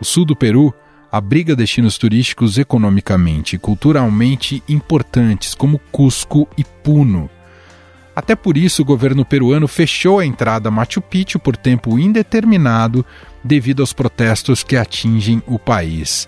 O 0.00 0.04
sul 0.04 0.24
do 0.24 0.34
Peru 0.34 0.74
abriga 1.10 1.54
destinos 1.54 1.96
turísticos 1.96 2.58
economicamente 2.58 3.54
e 3.56 3.58
culturalmente 3.58 4.62
importantes 4.68 5.54
como 5.54 5.78
Cusco 5.92 6.48
e 6.58 6.64
Puno. 6.64 7.30
Até 8.16 8.34
por 8.34 8.56
isso, 8.56 8.80
o 8.80 8.84
governo 8.84 9.26
peruano 9.26 9.68
fechou 9.68 10.18
a 10.18 10.24
entrada 10.24 10.70
a 10.70 10.72
Machu 10.72 11.02
Picchu 11.02 11.38
por 11.38 11.54
tempo 11.54 11.98
indeterminado 11.98 13.04
devido 13.44 13.82
aos 13.82 13.92
protestos 13.92 14.64
que 14.64 14.74
atingem 14.74 15.42
o 15.46 15.58
país. 15.58 16.26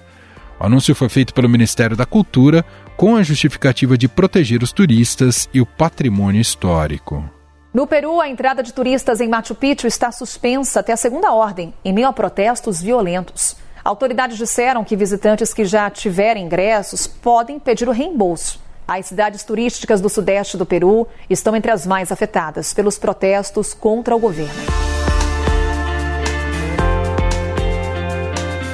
O 0.61 0.67
anúncio 0.67 0.95
foi 0.95 1.09
feito 1.09 1.33
pelo 1.33 1.49
Ministério 1.49 1.97
da 1.97 2.05
Cultura 2.05 2.63
com 2.95 3.17
a 3.17 3.23
justificativa 3.23 3.97
de 3.97 4.07
proteger 4.07 4.63
os 4.63 4.71
turistas 4.71 5.49
e 5.55 5.63
o 5.63 5.67
patrimônio 5.67 6.43
histórico. 6.43 7.25
No 7.73 7.87
Peru, 7.87 8.21
a 8.21 8.29
entrada 8.29 8.63
de 8.63 8.75
turistas 8.75 9.19
em 9.23 9.29
Machu 9.29 9.55
Picchu 9.55 9.87
está 9.87 10.13
suspensa 10.13 10.81
até 10.81 10.93
a 10.93 10.97
segunda 10.97 11.33
ordem, 11.33 11.73
em 11.83 11.93
meio 11.95 12.09
a 12.09 12.13
protestos 12.13 12.83
violentos. 12.83 13.57
Autoridades 13.83 14.37
disseram 14.37 14.85
que 14.85 14.97
visitantes 14.97 15.55
que 15.55 15.65
já 15.65 15.89
tiverem 15.89 16.45
ingressos 16.45 17.07
podem 17.07 17.59
pedir 17.59 17.89
o 17.89 17.93
reembolso. 17.93 18.61
As 18.91 19.05
cidades 19.05 19.45
turísticas 19.45 20.01
do 20.01 20.09
sudeste 20.09 20.57
do 20.57 20.65
Peru 20.65 21.07
estão 21.29 21.55
entre 21.55 21.71
as 21.71 21.87
mais 21.87 22.11
afetadas 22.11 22.73
pelos 22.73 22.99
protestos 22.99 23.75
contra 23.75 24.17
o 24.17 24.19
governo. 24.19 24.63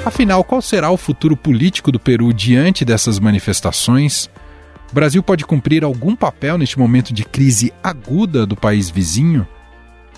Afinal, 0.05 0.45
qual 0.45 0.63
será 0.63 0.89
o 0.93 0.97
futuro 0.97 1.37
político 1.37 1.91
do 1.91 1.99
Peru 1.99 2.33
diante 2.33 2.85
dessas 2.85 3.19
manifestações? 3.19 4.31
O 4.93 4.95
Brasil 4.95 5.21
pode 5.21 5.45
cumprir 5.45 5.83
algum 5.83 6.15
papel 6.15 6.59
neste 6.59 6.79
momento 6.79 7.13
de 7.13 7.25
crise 7.25 7.75
aguda 7.83 8.47
do 8.47 8.55
país 8.55 8.89
vizinho? 8.89 9.45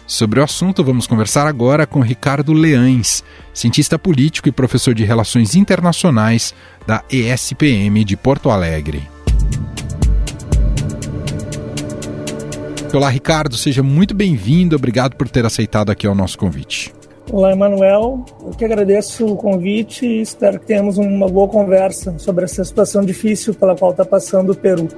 Sobre 0.06 0.40
o 0.40 0.44
assunto, 0.44 0.84
vamos 0.84 1.06
conversar 1.06 1.46
agora 1.46 1.86
com 1.86 2.00
Ricardo 2.00 2.52
Leães, 2.52 3.24
cientista 3.54 3.98
político 3.98 4.46
e 4.46 4.52
professor 4.52 4.94
de 4.94 5.04
Relações 5.04 5.54
Internacionais 5.54 6.54
da 6.86 7.02
ESPM 7.10 8.04
de 8.04 8.14
Porto 8.14 8.50
Alegre. 8.50 9.15
Olá, 12.96 13.10
Ricardo, 13.10 13.58
seja 13.58 13.82
muito 13.82 14.14
bem-vindo. 14.14 14.74
Obrigado 14.74 15.16
por 15.16 15.28
ter 15.28 15.44
aceitado 15.44 15.90
aqui 15.90 16.08
o 16.08 16.14
nosso 16.14 16.38
convite. 16.38 16.94
Olá, 17.30 17.52
Emanuel. 17.52 18.24
Eu 18.40 18.52
que 18.52 18.64
agradeço 18.64 19.26
o 19.26 19.36
convite 19.36 20.06
e 20.06 20.22
espero 20.22 20.58
que 20.58 20.64
tenhamos 20.64 20.96
uma 20.96 21.28
boa 21.28 21.46
conversa 21.46 22.18
sobre 22.18 22.46
essa 22.46 22.64
situação 22.64 23.04
difícil 23.04 23.52
pela 23.52 23.76
qual 23.76 23.90
está 23.90 24.02
passando 24.02 24.52
o 24.52 24.56
Peru. 24.56 24.88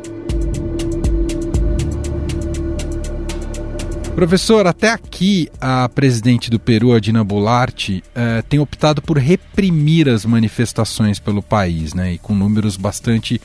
Professor, 4.15 4.65
até 4.69 4.91
aqui 4.91 5.49
a 5.61 5.89
presidente 5.89 6.51
do 6.51 6.61
Peru, 6.61 6.93
a 6.93 7.01
Dina 7.01 7.25
Boulart, 7.25 7.89
eh, 8.15 8.43
tem 8.49 8.61
optado 8.61 9.03
por 9.03 9.19
reprimir 9.19 10.09
as 10.09 10.25
manifestações 10.25 11.19
pelo 11.19 11.43
país, 11.43 11.95
né, 11.95 12.13
e 12.13 12.19
com 12.19 12.33
números 12.33 12.77
bastante 12.77 13.41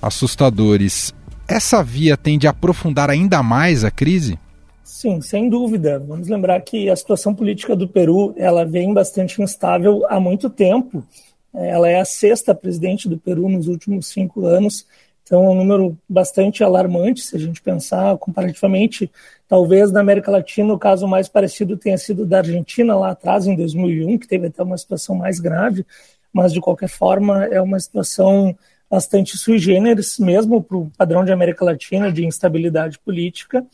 assustadores. 0.00 1.12
Essa 1.50 1.82
via 1.82 2.16
tende 2.16 2.46
a 2.46 2.50
aprofundar 2.50 3.10
ainda 3.10 3.42
mais 3.42 3.84
a 3.84 3.90
crise? 3.90 4.38
Sim, 4.84 5.20
sem 5.20 5.48
dúvida. 5.48 5.98
Vamos 5.98 6.28
lembrar 6.28 6.60
que 6.60 6.88
a 6.88 6.94
situação 6.94 7.34
política 7.34 7.74
do 7.74 7.88
Peru 7.88 8.32
ela 8.36 8.64
vem 8.64 8.94
bastante 8.94 9.42
instável 9.42 10.06
há 10.08 10.20
muito 10.20 10.48
tempo. 10.48 11.04
Ela 11.52 11.88
é 11.88 11.98
a 11.98 12.04
sexta 12.04 12.54
presidente 12.54 13.08
do 13.08 13.18
Peru 13.18 13.48
nos 13.48 13.66
últimos 13.66 14.06
cinco 14.06 14.46
anos, 14.46 14.86
então 15.24 15.44
é 15.44 15.48
um 15.48 15.56
número 15.56 15.98
bastante 16.08 16.62
alarmante 16.62 17.20
se 17.20 17.34
a 17.34 17.40
gente 17.40 17.60
pensar 17.60 18.16
comparativamente. 18.18 19.10
Talvez 19.48 19.90
na 19.90 19.98
América 19.98 20.30
Latina 20.30 20.72
o 20.72 20.78
caso 20.78 21.08
mais 21.08 21.28
parecido 21.28 21.76
tenha 21.76 21.98
sido 21.98 22.24
da 22.24 22.38
Argentina 22.38 22.94
lá 22.94 23.10
atrás, 23.10 23.48
em 23.48 23.56
2001, 23.56 24.18
que 24.18 24.28
teve 24.28 24.46
até 24.46 24.62
uma 24.62 24.78
situação 24.78 25.16
mais 25.16 25.40
grave, 25.40 25.84
mas 26.32 26.52
de 26.52 26.60
qualquer 26.60 26.88
forma 26.88 27.44
é 27.46 27.60
uma 27.60 27.80
situação 27.80 28.56
bastante 28.90 29.38
sui 29.38 29.58
generis, 29.58 30.18
mesmo 30.18 30.62
para 30.62 30.76
o 30.76 30.90
padrão 30.98 31.24
de 31.24 31.30
América 31.30 31.64
Latina 31.64 32.10
de 32.10 32.26
instabilidade 32.26 32.98
política 32.98 33.64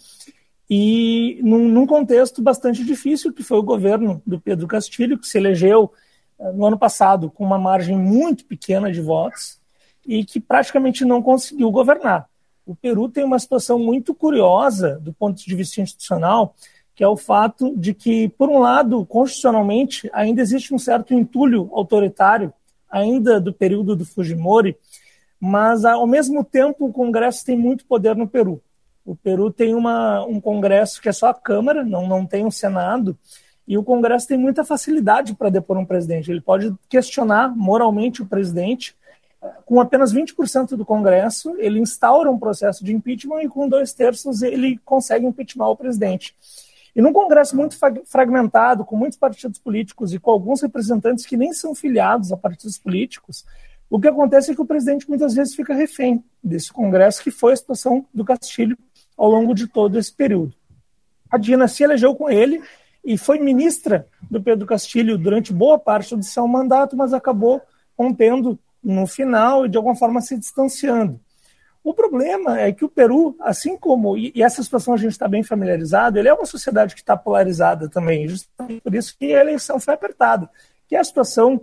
e 0.68 1.40
num, 1.42 1.68
num, 1.68 1.86
contexto 1.86 2.42
bastante 2.42 2.84
difícil, 2.84 3.32
que 3.32 3.42
foi 3.42 3.56
o 3.58 3.62
governo 3.62 4.20
do 4.26 4.40
Pedro 4.40 4.66
Castilho, 4.66 5.18
que 5.18 5.26
se 5.26 5.38
elegeu 5.38 5.92
uh, 6.38 6.52
no 6.52 6.66
ano 6.66 6.78
passado 6.78 7.30
com 7.30 7.44
uma 7.44 7.58
margem 7.58 7.96
muito 7.96 8.44
pequena 8.44 8.92
de 8.92 9.00
votos 9.00 9.60
e 10.04 10.24
que 10.24 10.40
praticamente 10.40 11.04
não 11.04 11.22
conseguiu 11.22 11.70
governar. 11.70 12.28
O 12.66 12.74
Peru 12.74 13.08
tem 13.08 13.24
uma 13.24 13.38
situação 13.38 13.78
muito 13.78 14.12
curiosa 14.12 14.98
do 15.00 15.12
ponto 15.12 15.42
de 15.42 15.54
vista 15.54 15.80
institucional, 15.80 16.54
que 16.96 17.04
é 17.04 17.08
o 17.08 17.16
fato 17.16 17.76
de 17.76 17.94
que, 17.94 18.28
por 18.30 18.48
um 18.48 18.58
lado, 18.58 19.04
constitucionalmente, 19.06 20.10
ainda 20.12 20.42
existe 20.42 20.74
um 20.74 20.78
certo 20.78 21.14
entulho 21.14 21.70
autoritário, 21.72 22.52
ainda 22.90 23.40
do 23.40 23.52
período 23.52 23.94
do 23.94 24.04
Fujimori, 24.04 24.76
mas, 25.40 25.84
ao 25.84 26.06
mesmo 26.06 26.44
tempo, 26.44 26.86
o 26.86 26.92
Congresso 26.92 27.44
tem 27.44 27.56
muito 27.56 27.84
poder 27.84 28.16
no 28.16 28.26
Peru. 28.26 28.60
O 29.04 29.14
Peru 29.14 29.52
tem 29.52 29.74
uma, 29.74 30.24
um 30.24 30.40
Congresso 30.40 31.00
que 31.00 31.08
é 31.08 31.12
só 31.12 31.28
a 31.28 31.34
Câmara, 31.34 31.84
não, 31.84 32.08
não 32.08 32.26
tem 32.26 32.44
um 32.44 32.50
Senado, 32.50 33.16
e 33.66 33.76
o 33.76 33.84
Congresso 33.84 34.28
tem 34.28 34.38
muita 34.38 34.64
facilidade 34.64 35.34
para 35.34 35.50
depor 35.50 35.76
um 35.76 35.84
presidente. 35.84 36.30
Ele 36.30 36.40
pode 36.40 36.74
questionar 36.88 37.56
moralmente 37.56 38.22
o 38.22 38.26
presidente. 38.26 38.96
Com 39.64 39.80
apenas 39.80 40.12
20% 40.12 40.70
do 40.76 40.84
Congresso, 40.84 41.54
ele 41.58 41.78
instaura 41.78 42.30
um 42.30 42.38
processo 42.38 42.84
de 42.84 42.94
impeachment 42.94 43.42
e 43.42 43.48
com 43.48 43.68
dois 43.68 43.92
terços 43.92 44.42
ele 44.42 44.78
consegue 44.84 45.26
impeachment 45.26 45.66
o 45.66 45.76
presidente. 45.76 46.34
E 46.94 47.02
num 47.02 47.12
Congresso 47.12 47.54
muito 47.54 47.76
fragmentado, 48.06 48.84
com 48.84 48.96
muitos 48.96 49.18
partidos 49.18 49.58
políticos 49.58 50.14
e 50.14 50.18
com 50.18 50.30
alguns 50.30 50.62
representantes 50.62 51.26
que 51.26 51.36
nem 51.36 51.52
são 51.52 51.74
filiados 51.74 52.32
a 52.32 52.36
partidos 52.36 52.78
políticos, 52.78 53.44
o 53.88 54.00
que 54.00 54.08
acontece 54.08 54.50
é 54.50 54.54
que 54.54 54.60
o 54.60 54.66
presidente 54.66 55.08
muitas 55.08 55.34
vezes 55.34 55.54
fica 55.54 55.74
refém 55.74 56.22
desse 56.42 56.72
Congresso, 56.72 57.22
que 57.22 57.30
foi 57.30 57.52
a 57.52 57.56
situação 57.56 58.04
do 58.12 58.24
Castilho 58.24 58.76
ao 59.16 59.30
longo 59.30 59.54
de 59.54 59.66
todo 59.66 59.98
esse 59.98 60.12
período. 60.12 60.54
A 61.30 61.38
Dina 61.38 61.68
se 61.68 61.82
elegeu 61.82 62.14
com 62.14 62.28
ele 62.28 62.60
e 63.04 63.16
foi 63.16 63.38
ministra 63.38 64.08
do 64.30 64.42
Pedro 64.42 64.66
Castilho 64.66 65.16
durante 65.16 65.52
boa 65.52 65.78
parte 65.78 66.16
do 66.16 66.24
seu 66.24 66.46
mandato, 66.48 66.96
mas 66.96 67.12
acabou 67.12 67.62
rompendo 67.96 68.58
no 68.82 69.06
final 69.06 69.64
e 69.64 69.68
de 69.68 69.76
alguma 69.76 69.94
forma 69.94 70.20
se 70.20 70.36
distanciando. 70.36 71.20
O 71.82 71.94
problema 71.94 72.60
é 72.60 72.72
que 72.72 72.84
o 72.84 72.88
Peru, 72.88 73.36
assim 73.38 73.76
como, 73.76 74.18
e 74.18 74.42
essa 74.42 74.60
situação 74.60 74.94
a 74.94 74.96
gente 74.96 75.12
está 75.12 75.28
bem 75.28 75.44
familiarizado, 75.44 76.18
ele 76.18 76.28
é 76.28 76.34
uma 76.34 76.44
sociedade 76.44 76.96
que 76.96 77.00
está 77.00 77.16
polarizada 77.16 77.88
também, 77.88 78.26
justamente 78.26 78.80
por 78.80 78.92
isso 78.92 79.16
que 79.16 79.32
a 79.32 79.40
eleição 79.40 79.78
foi 79.78 79.94
apertada, 79.94 80.50
que 80.88 80.96
é 80.96 80.98
a 80.98 81.04
situação 81.04 81.60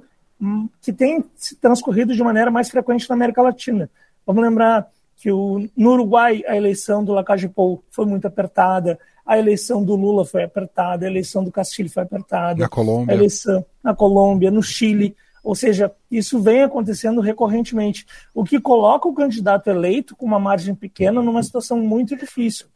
que 0.82 0.92
tem 0.92 1.24
se 1.36 1.56
transcorrido 1.56 2.14
de 2.14 2.24
maneira 2.24 2.52
mais 2.52 2.70
frequente 2.70 3.10
na 3.10 3.16
América 3.16 3.42
Latina. 3.42 3.90
Vamos 4.26 4.44
lembrar 4.44 4.90
que 5.16 5.32
o, 5.32 5.68
no 5.76 5.92
Uruguai 5.92 6.44
a 6.48 6.56
eleição 6.56 7.04
do 7.04 7.14
Lacajepou 7.14 7.84
foi 7.90 8.06
muito 8.06 8.28
apertada, 8.28 9.00
a 9.26 9.38
eleição 9.38 9.84
do 9.84 9.96
Lula 9.96 10.26
foi 10.26 10.44
apertada, 10.44 11.06
a 11.06 11.10
eleição 11.10 11.44
do 11.44 11.52
Castilho 11.52 11.90
foi 11.90 12.04
apertada, 12.04 12.60
na 12.60 12.68
Colômbia, 12.68 13.14
a 13.14 13.18
eleição 13.18 13.66
na 13.82 13.96
Colômbia, 13.96 14.52
no 14.52 14.62
Chile, 14.62 15.16
ou 15.44 15.56
seja, 15.56 15.92
isso 16.10 16.42
vem 16.42 16.64
acontecendo 16.64 17.22
recorrentemente, 17.22 18.06
o 18.34 18.44
que 18.44 18.60
coloca 18.60 19.08
o 19.08 19.14
candidato 19.14 19.70
eleito 19.70 20.16
com 20.16 20.26
uma 20.26 20.40
margem 20.40 20.74
pequena 20.74 21.22
numa 21.22 21.44
situação 21.44 21.78
muito 21.80 22.16
difícil. 22.16 22.68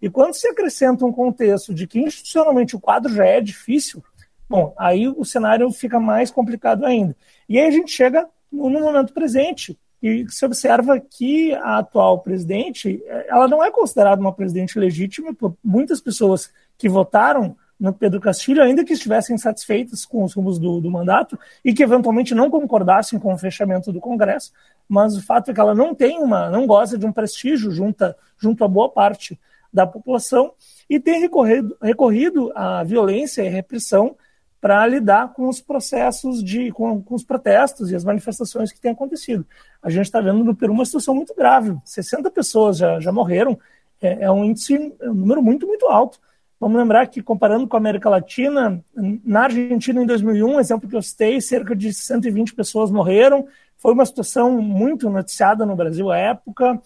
E 0.00 0.10
quando 0.10 0.34
se 0.34 0.48
acrescenta 0.48 1.04
um 1.04 1.12
contexto 1.12 1.74
de 1.74 1.86
que 1.86 1.98
institucionalmente 1.98 2.76
o 2.76 2.80
quadro 2.80 3.12
já 3.12 3.24
é 3.24 3.40
difícil, 3.40 4.02
bom, 4.48 4.74
aí 4.78 5.08
o 5.08 5.24
cenário 5.24 5.70
fica 5.70 5.98
mais 5.98 6.30
complicado 6.30 6.84
ainda. 6.84 7.16
E 7.48 7.58
aí 7.58 7.66
a 7.66 7.70
gente 7.70 7.90
chega 7.90 8.28
no 8.50 8.80
momento 8.80 9.12
presente, 9.12 9.78
e 10.02 10.26
se 10.28 10.44
observa 10.44 11.00
que 11.00 11.52
a 11.54 11.78
atual 11.78 12.20
presidente, 12.20 13.02
ela 13.28 13.48
não 13.48 13.64
é 13.64 13.70
considerada 13.70 14.20
uma 14.20 14.32
presidente 14.32 14.78
legítima 14.78 15.34
por 15.34 15.56
muitas 15.64 16.00
pessoas 16.00 16.50
que 16.78 16.88
votaram 16.88 17.56
no 17.78 17.92
Pedro 17.92 18.20
Castilho, 18.20 18.62
ainda 18.62 18.84
que 18.84 18.92
estivessem 18.92 19.36
satisfeitas 19.36 20.04
com 20.04 20.24
os 20.24 20.32
rumos 20.32 20.58
do, 20.58 20.80
do, 20.80 20.90
mandato 20.90 21.38
e 21.64 21.74
que 21.74 21.82
eventualmente 21.82 22.34
não 22.34 22.50
concordassem 22.50 23.18
com 23.18 23.34
o 23.34 23.38
fechamento 23.38 23.92
do 23.92 24.00
Congresso, 24.00 24.52
mas 24.88 25.16
o 25.16 25.22
fato 25.22 25.50
é 25.50 25.54
que 25.54 25.60
ela 25.60 25.74
não 25.74 25.94
tem 25.94 26.18
uma, 26.18 26.48
não 26.48 26.66
goza 26.66 26.96
de 26.96 27.04
um 27.04 27.12
prestígio 27.12 27.70
junto 27.70 28.14
junto 28.38 28.64
a 28.64 28.68
boa 28.68 28.88
parte 28.88 29.38
da 29.72 29.86
população 29.86 30.52
e 30.88 30.98
tem 30.98 31.20
recorrido, 31.20 31.76
recorrido 31.82 32.50
à 32.54 32.82
violência 32.82 33.42
e 33.42 33.48
repressão 33.48 34.16
para 34.60 34.86
lidar 34.86 35.32
com 35.32 35.48
os 35.48 35.60
processos 35.60 36.42
de 36.42 36.72
com, 36.72 37.02
com, 37.02 37.14
os 37.14 37.24
protestos 37.24 37.90
e 37.90 37.96
as 37.96 38.04
manifestações 38.04 38.72
que 38.72 38.80
têm 38.80 38.92
acontecido. 38.92 39.46
A 39.82 39.90
gente 39.90 40.06
está 40.06 40.20
vendo 40.20 40.42
no 40.42 40.54
Peru 40.54 40.72
uma 40.72 40.84
situação 40.84 41.14
muito 41.14 41.34
grave. 41.34 41.76
60 41.84 42.30
pessoas 42.30 42.78
já, 42.78 42.98
já 42.98 43.12
morreram, 43.12 43.58
é, 44.00 44.24
é 44.24 44.30
um 44.30 44.44
índice, 44.44 44.94
é 45.00 45.10
um 45.10 45.14
número 45.14 45.42
muito, 45.42 45.66
muito 45.66 45.86
alto. 45.86 46.18
Vamos 46.58 46.78
lembrar 46.78 47.06
que, 47.06 47.22
comparando 47.22 47.68
com 47.68 47.76
a 47.76 47.78
América 47.78 48.08
Latina, 48.08 48.82
na 48.94 49.42
Argentina, 49.42 50.02
em 50.02 50.06
2001, 50.06 50.58
exemplo 50.58 50.88
que 50.88 50.96
eu 50.96 51.02
citei, 51.02 51.38
cerca 51.40 51.76
de 51.76 51.92
120 51.92 52.54
pessoas 52.54 52.90
morreram. 52.90 53.46
Foi 53.76 53.92
uma 53.92 54.06
situação 54.06 54.60
muito 54.60 55.10
noticiada 55.10 55.66
no 55.66 55.76
Brasil 55.76 56.10
à 56.10 56.16
época. 56.16 56.80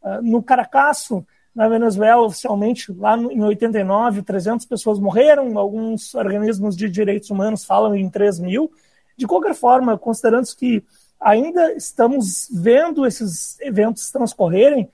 Ah, 0.00 0.20
no 0.22 0.40
Caracaço, 0.40 1.26
na 1.56 1.68
Venezuela, 1.68 2.20
oficialmente, 2.20 2.92
lá 2.92 3.16
em 3.16 3.42
89, 3.42 4.20
300 4.20 4.66
pessoas 4.66 4.98
morreram, 4.98 5.56
alguns 5.56 6.14
organismos 6.14 6.76
de 6.76 6.86
direitos 6.86 7.30
humanos 7.30 7.64
falam 7.64 7.96
em 7.96 8.10
3 8.10 8.40
mil. 8.40 8.70
De 9.16 9.26
qualquer 9.26 9.54
forma, 9.54 9.96
considerando 9.96 10.46
que 10.54 10.84
ainda 11.18 11.72
estamos 11.72 12.46
vendo 12.52 13.06
esses 13.06 13.58
eventos 13.60 14.10
transcorrerem, 14.10 14.90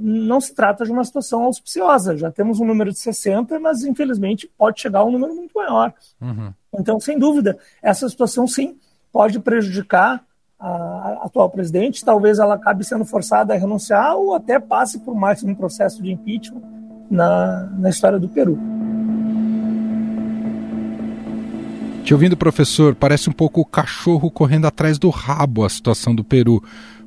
não 0.00 0.40
se 0.40 0.54
trata 0.54 0.82
de 0.82 0.90
uma 0.90 1.04
situação 1.04 1.44
auspiciosa. 1.44 2.16
Já 2.16 2.30
temos 2.30 2.58
um 2.58 2.64
número 2.64 2.90
de 2.90 2.98
60, 2.98 3.60
mas 3.60 3.84
infelizmente 3.84 4.50
pode 4.56 4.80
chegar 4.80 5.00
a 5.00 5.04
um 5.04 5.12
número 5.12 5.34
muito 5.34 5.52
maior. 5.54 5.92
Uhum. 6.22 6.54
Então, 6.72 6.98
sem 6.98 7.18
dúvida, 7.18 7.58
essa 7.82 8.08
situação 8.08 8.46
sim 8.46 8.78
pode 9.12 9.38
prejudicar 9.40 10.24
a 10.60 11.20
atual 11.24 11.48
presidente, 11.48 12.04
talvez 12.04 12.38
ela 12.38 12.54
acabe 12.54 12.84
sendo 12.84 13.04
forçada 13.04 13.54
a 13.54 13.56
renunciar 13.56 14.16
ou 14.16 14.34
até 14.34 14.58
passe 14.58 14.98
por 14.98 15.14
mais 15.14 15.42
um 15.44 15.54
processo 15.54 16.02
de 16.02 16.10
impeachment 16.10 16.62
na, 17.10 17.68
na 17.78 17.88
história 17.88 18.18
do 18.18 18.28
Peru. 18.28 18.58
Te 22.02 22.14
ouvindo, 22.14 22.36
professor, 22.36 22.94
parece 22.94 23.28
um 23.28 23.32
pouco 23.32 23.60
o 23.60 23.66
cachorro 23.66 24.30
correndo 24.30 24.66
atrás 24.66 24.98
do 24.98 25.10
rabo 25.10 25.64
a 25.64 25.68
situação 25.68 26.14
do 26.14 26.24
Peru, 26.24 26.62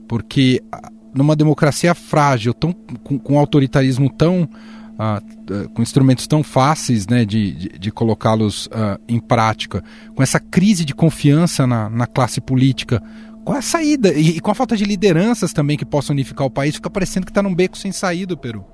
porque 0.08 0.64
ah, 0.72 0.90
numa 1.14 1.36
democracia 1.36 1.94
frágil, 1.94 2.54
tão, 2.54 2.72
com, 3.04 3.20
com 3.20 3.38
autoritarismo 3.38 4.10
tão. 4.10 4.48
Uh, 4.92 5.68
com 5.74 5.82
instrumentos 5.82 6.28
tão 6.28 6.44
fáceis 6.44 7.08
né, 7.08 7.26
de, 7.26 7.54
de, 7.54 7.70
de 7.80 7.92
colocá-los 7.92 8.68
uh, 8.68 9.02
em 9.08 9.20
prática, 9.20 9.84
com 10.14 10.22
essa 10.22 10.40
crise 10.40 10.86
de 10.86 10.94
confiança 10.94 11.66
na, 11.66 11.90
na 11.90 12.06
classe 12.06 12.40
política, 12.40 13.02
qual 13.44 13.56
é 13.56 13.60
a 13.60 13.62
saída? 13.62 14.10
E, 14.14 14.38
e, 14.38 14.40
com 14.40 14.52
a 14.52 14.56
falta 14.56 14.76
de 14.76 14.84
lideranças 14.84 15.54
também 15.54 15.78
que 15.78 15.86
possam 15.86 16.14
unificar 16.14 16.46
o 16.46 16.52
país, 16.52 16.76
fica 16.76 16.90
parecendo 16.90 17.26
que 17.26 17.32
está 17.32 17.42
num 17.42 17.54
beco 17.54 17.78
sem 17.78 17.92
saída 17.92 18.34
o 18.34 18.38
Peru. 18.38 18.66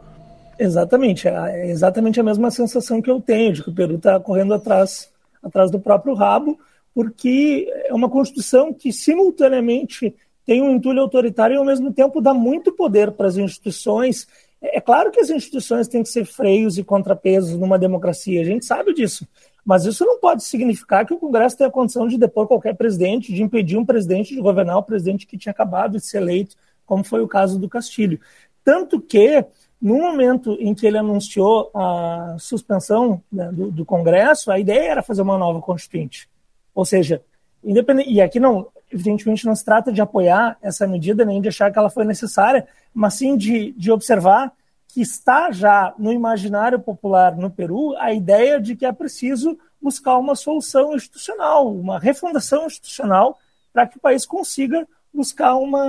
Exatamente, 0.60 1.28
é, 1.28 1.32
é 1.32 1.70
exatamente 1.70 2.20
a 2.20 2.24
mesma 2.24 2.50
sensação 2.50 3.02
que 3.02 3.10
eu 3.10 3.22
tenho, 3.22 3.54
de 3.54 3.64
que 3.64 3.70
o 3.70 3.74
Peru 3.74 3.96
está 3.96 4.20
correndo 4.20 4.54
atrás, 4.54 5.10
atrás 5.42 5.70
do 5.70 5.80
próprio 5.80 6.16
rabo, 6.16 6.60
porque 6.94 7.72
é 7.86 7.94
uma 7.94 8.10
Constituição 8.10 8.74
que 8.74 8.92
simultaneamente 8.92 10.16
tem 10.46 10.62
um 10.62 10.72
entulho 10.72 11.02
autoritário 11.02 11.54
e 11.54 11.58
ao 11.58 11.66
mesmo 11.66 11.94
tempo 11.94 12.22
dá 12.22 12.34
muito 12.34 12.72
poder 12.72 13.12
para 13.12 13.28
as 13.28 13.38
instituições. 13.38 14.28
É, 14.62 14.78
é 14.78 14.82
claro 14.82 15.12
que 15.12 15.20
as 15.20 15.30
instituições 15.30 15.88
têm 15.88 16.02
que 16.02 16.10
ser 16.10 16.26
freios 16.26 16.78
e 16.78 16.84
contrapesos 16.84 17.58
numa 17.58 17.78
democracia, 17.78 18.42
a 18.42 18.46
gente 18.46 18.66
sabe 18.66 18.94
disso. 18.94 19.28
Mas 19.68 19.84
isso 19.84 20.06
não 20.06 20.18
pode 20.18 20.46
significar 20.46 21.06
que 21.06 21.14
o 21.14 21.18
Congresso 21.18 21.58
tenha 21.58 21.70
condição 21.70 22.08
de 22.08 22.18
depor 22.18 22.48
qualquer 22.48 22.74
presidente, 22.74 23.34
de 23.34 23.44
impedir 23.44 23.76
um 23.78 23.86
presidente 23.86 24.34
de 24.34 24.40
governar 24.40 24.78
o 24.78 24.84
presidente 24.84 25.28
que 25.28 25.38
tinha 25.38 25.52
acabado 25.52 25.98
de 25.98 26.06
ser 26.06 26.20
eleito, 26.22 26.56
como 26.86 27.04
foi 27.04 27.22
o 27.22 27.28
caso 27.28 27.60
do 27.60 27.68
Castilho. 27.68 28.18
Tanto 28.64 29.02
que, 29.02 29.44
no 29.82 29.98
momento 29.98 30.56
em 30.62 30.74
que 30.74 30.88
ele 30.88 30.98
anunciou 30.98 31.70
a 31.76 32.38
suspensão 32.40 33.22
né, 33.30 33.52
do, 33.52 33.70
do, 33.70 33.84
Congresso, 33.84 34.50
a 34.52 34.58
ideia 34.58 34.92
era 34.92 35.04
fazer 35.04 35.22
uma 35.22 35.38
nova 35.38 35.60
Constituinte. 35.60 36.30
Ou 36.74 36.86
seja, 36.86 37.22
independente, 37.62 38.10
e 38.10 38.22
aqui 38.22 38.40
não, 38.40 38.68
evidentemente 38.90 39.46
não 39.46 39.54
se 39.54 39.66
trata 39.66 39.92
de 39.92 40.00
apoiar 40.00 40.58
essa 40.62 40.88
medida, 40.88 41.26
nem 41.26 41.42
de 41.42 41.50
achar 41.50 41.74
que 41.74 41.78
ela 41.78 41.90
foi 41.90 42.06
necessária, 42.06 42.66
mas 42.94 43.16
sim 43.16 43.36
de, 43.36 43.74
de 43.74 43.92
observar 43.92 44.54
que 44.88 45.02
está 45.02 45.52
já 45.52 45.94
no 45.98 46.12
imaginário 46.12 46.80
popular 46.80 47.36
no 47.36 47.52
Peru 47.52 47.96
a 47.98 48.14
ideia 48.14 48.60
de 48.60 48.76
que 48.76 48.86
é 48.86 48.92
preciso 48.92 49.58
buscar 49.82 50.18
uma 50.18 50.36
solução 50.36 50.96
institucional, 50.96 51.72
uma 51.74 52.00
refundação 52.00 52.66
institucional, 52.66 53.38
para 53.72 53.86
que 53.86 53.98
o 53.98 54.02
país 54.02 54.26
consiga 54.26 54.88
buscar 55.14 55.56
uma, 55.56 55.86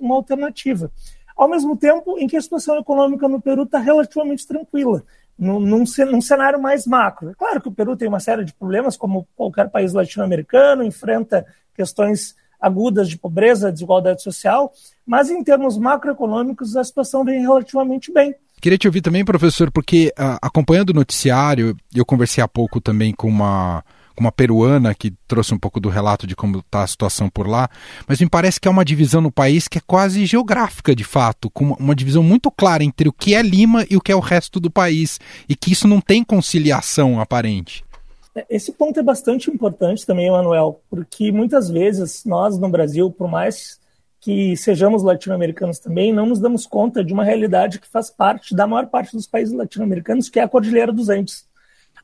uma 0.00 0.14
alternativa. 0.14 0.90
Ao 1.36 1.48
mesmo 1.48 1.76
tempo 1.76 2.18
em 2.18 2.26
que 2.26 2.36
a 2.36 2.42
situação 2.42 2.78
econômica 2.78 3.28
no 3.28 3.40
Peru 3.40 3.62
está 3.62 3.78
relativamente 3.78 4.46
tranquila, 4.46 5.02
num, 5.38 5.58
num, 5.58 5.84
num, 6.10 6.20
cenário 6.20 6.60
mais 6.60 6.86
macro. 6.86 7.30
É 7.30 7.34
claro 7.34 7.60
que 7.60 7.68
o 7.68 7.72
Peru 7.72 7.96
tem 7.96 8.06
uma 8.06 8.20
série 8.20 8.44
de 8.44 8.52
problemas, 8.52 8.96
como 8.96 9.26
qualquer 9.34 9.70
país 9.70 9.92
latino-americano, 9.92 10.84
enfrenta 10.84 11.46
questões 11.74 12.36
agudas 12.62 13.08
de 13.08 13.18
pobreza, 13.18 13.72
desigualdade 13.72 14.22
social, 14.22 14.72
mas 15.04 15.28
em 15.28 15.42
termos 15.42 15.76
macroeconômicos 15.76 16.76
a 16.76 16.84
situação 16.84 17.24
vem 17.24 17.40
relativamente 17.40 18.12
bem. 18.12 18.34
Queria 18.60 18.78
te 18.78 18.86
ouvir 18.86 19.00
também, 19.00 19.24
professor, 19.24 19.72
porque 19.72 20.14
uh, 20.16 20.38
acompanhando 20.40 20.90
o 20.90 20.94
noticiário, 20.94 21.76
eu 21.92 22.06
conversei 22.06 22.44
há 22.44 22.46
pouco 22.46 22.80
também 22.80 23.12
com 23.12 23.26
uma, 23.26 23.82
com 24.14 24.20
uma 24.20 24.30
peruana 24.30 24.94
que 24.94 25.12
trouxe 25.26 25.52
um 25.52 25.58
pouco 25.58 25.80
do 25.80 25.88
relato 25.88 26.28
de 26.28 26.36
como 26.36 26.58
está 26.58 26.84
a 26.84 26.86
situação 26.86 27.28
por 27.28 27.48
lá, 27.48 27.68
mas 28.06 28.20
me 28.20 28.28
parece 28.28 28.60
que 28.60 28.68
é 28.68 28.70
uma 28.70 28.84
divisão 28.84 29.20
no 29.20 29.32
país 29.32 29.66
que 29.66 29.78
é 29.78 29.82
quase 29.84 30.24
geográfica, 30.26 30.94
de 30.94 31.02
fato, 31.02 31.50
com 31.50 31.72
uma 31.72 31.94
divisão 31.94 32.22
muito 32.22 32.52
clara 32.52 32.84
entre 32.84 33.08
o 33.08 33.12
que 33.12 33.34
é 33.34 33.42
Lima 33.42 33.84
e 33.90 33.96
o 33.96 34.00
que 34.00 34.12
é 34.12 34.14
o 34.14 34.20
resto 34.20 34.60
do 34.60 34.70
país, 34.70 35.18
e 35.48 35.56
que 35.56 35.72
isso 35.72 35.88
não 35.88 36.00
tem 36.00 36.22
conciliação 36.22 37.20
aparente. 37.20 37.82
Esse 38.48 38.72
ponto 38.72 38.98
é 38.98 39.02
bastante 39.02 39.50
importante 39.50 40.06
também, 40.06 40.30
Manuel, 40.30 40.80
porque 40.88 41.30
muitas 41.30 41.68
vezes 41.68 42.24
nós 42.24 42.58
no 42.58 42.68
Brasil, 42.68 43.10
por 43.10 43.28
mais 43.28 43.78
que 44.20 44.56
sejamos 44.56 45.02
latino-americanos 45.02 45.78
também, 45.78 46.12
não 46.12 46.26
nos 46.26 46.38
damos 46.38 46.64
conta 46.64 47.04
de 47.04 47.12
uma 47.12 47.24
realidade 47.24 47.80
que 47.80 47.88
faz 47.88 48.08
parte 48.08 48.54
da 48.54 48.66
maior 48.66 48.86
parte 48.86 49.16
dos 49.16 49.26
países 49.26 49.52
latino-americanos, 49.52 50.28
que 50.28 50.38
é 50.38 50.44
a 50.44 50.48
Cordilheira 50.48 50.92
dos 50.92 51.08
Andes. 51.08 51.46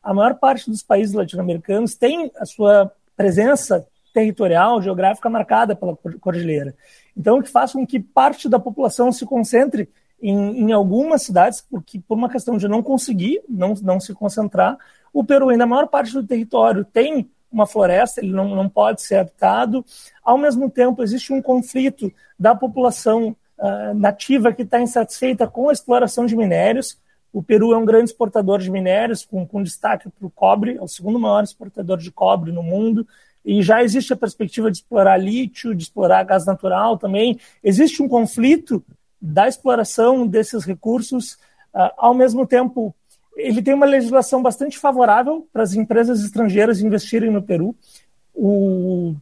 A 0.03 0.12
maior 0.12 0.35
parte 0.35 0.69
dos 0.69 0.83
países 0.83 1.14
latino-americanos 1.14 1.95
tem 1.95 2.31
a 2.37 2.45
sua 2.45 2.93
presença 3.17 3.87
territorial, 4.12 4.83
geográfica 4.83 5.31
marcada 5.31 5.77
pela 5.77 5.97
cordilheira. 6.21 6.75
Então, 7.17 7.38
o 7.38 7.43
que 7.43 7.49
faz 7.49 7.73
com 7.73 7.87
que 7.87 8.01
parte 8.01 8.49
da 8.49 8.59
população 8.59 9.12
se 9.12 9.25
concentre 9.25 9.88
em, 10.21 10.62
em, 10.62 10.73
algumas 10.73 11.23
cidades, 11.23 11.61
porque 11.61 12.01
por 12.01 12.17
uma 12.17 12.29
questão 12.29 12.57
de 12.57 12.67
não 12.67 12.83
conseguir, 12.83 13.41
não, 13.49 13.75
não 13.81 14.01
se 14.01 14.12
concentrar, 14.12 14.77
o 15.12 15.25
Peru, 15.25 15.49
ainda 15.49 15.64
a 15.64 15.66
maior 15.66 15.88
parte 15.88 16.12
do 16.12 16.23
território, 16.23 16.85
tem 16.85 17.29
uma 17.51 17.66
floresta, 17.66 18.21
ele 18.21 18.33
não, 18.33 18.55
não 18.55 18.68
pode 18.68 19.03
ser 19.03 19.16
habitado. 19.16 19.85
Ao 20.23 20.37
mesmo 20.37 20.71
tempo, 20.71 21.03
existe 21.03 21.33
um 21.33 21.40
conflito 21.40 22.12
da 22.38 22.55
população 22.55 23.35
uh, 23.59 23.94
nativa 23.94 24.53
que 24.53 24.62
está 24.62 24.81
insatisfeita 24.81 25.47
com 25.47 25.68
a 25.68 25.73
exploração 25.73 26.27
de 26.27 26.37
minérios. 26.37 26.99
O 27.33 27.42
Peru 27.42 27.73
é 27.73 27.77
um 27.77 27.85
grande 27.85 28.11
exportador 28.11 28.59
de 28.59 28.71
minérios, 28.71 29.25
com, 29.25 29.47
com 29.47 29.62
destaque 29.62 30.09
para 30.09 30.27
o 30.27 30.31
cobre, 30.31 30.77
é 30.77 30.83
o 30.83 30.88
segundo 30.88 31.18
maior 31.18 31.42
exportador 31.42 31.99
de 31.99 32.11
cobre 32.11 32.53
no 32.53 32.62
mundo. 32.62 33.07
E 33.44 33.62
já 33.62 33.83
existe 33.83 34.12
a 34.12 34.16
perspectiva 34.16 34.71
de 34.71 34.79
explorar 34.79 35.16
lítio, 35.16 35.75
de 35.75 35.83
explorar 35.83 36.23
gás 36.25 36.44
natural 36.44 36.99
também. 36.99 37.38
Existe 37.62 38.03
um 38.03 38.09
conflito 38.09 38.85
da 39.21 39.49
exploração 39.49 40.27
desses 40.27 40.64
recursos. 40.64 41.35
Uh, 41.75 41.90
ao 41.97 42.14
mesmo 42.14 42.47
tempo, 42.47 42.94
ele 43.38 43.62
tem 43.62 43.72
uma 43.72 43.87
legislação 43.87 44.42
bastante 44.42 44.77
favorável 44.77 45.48
para 45.53 45.62
as 45.62 45.72
empresas 45.72 46.24
estrangeiras 46.24 46.81
investirem 46.81 47.31
no 47.31 47.40
Peru. 47.40 47.74
O 48.35 49.14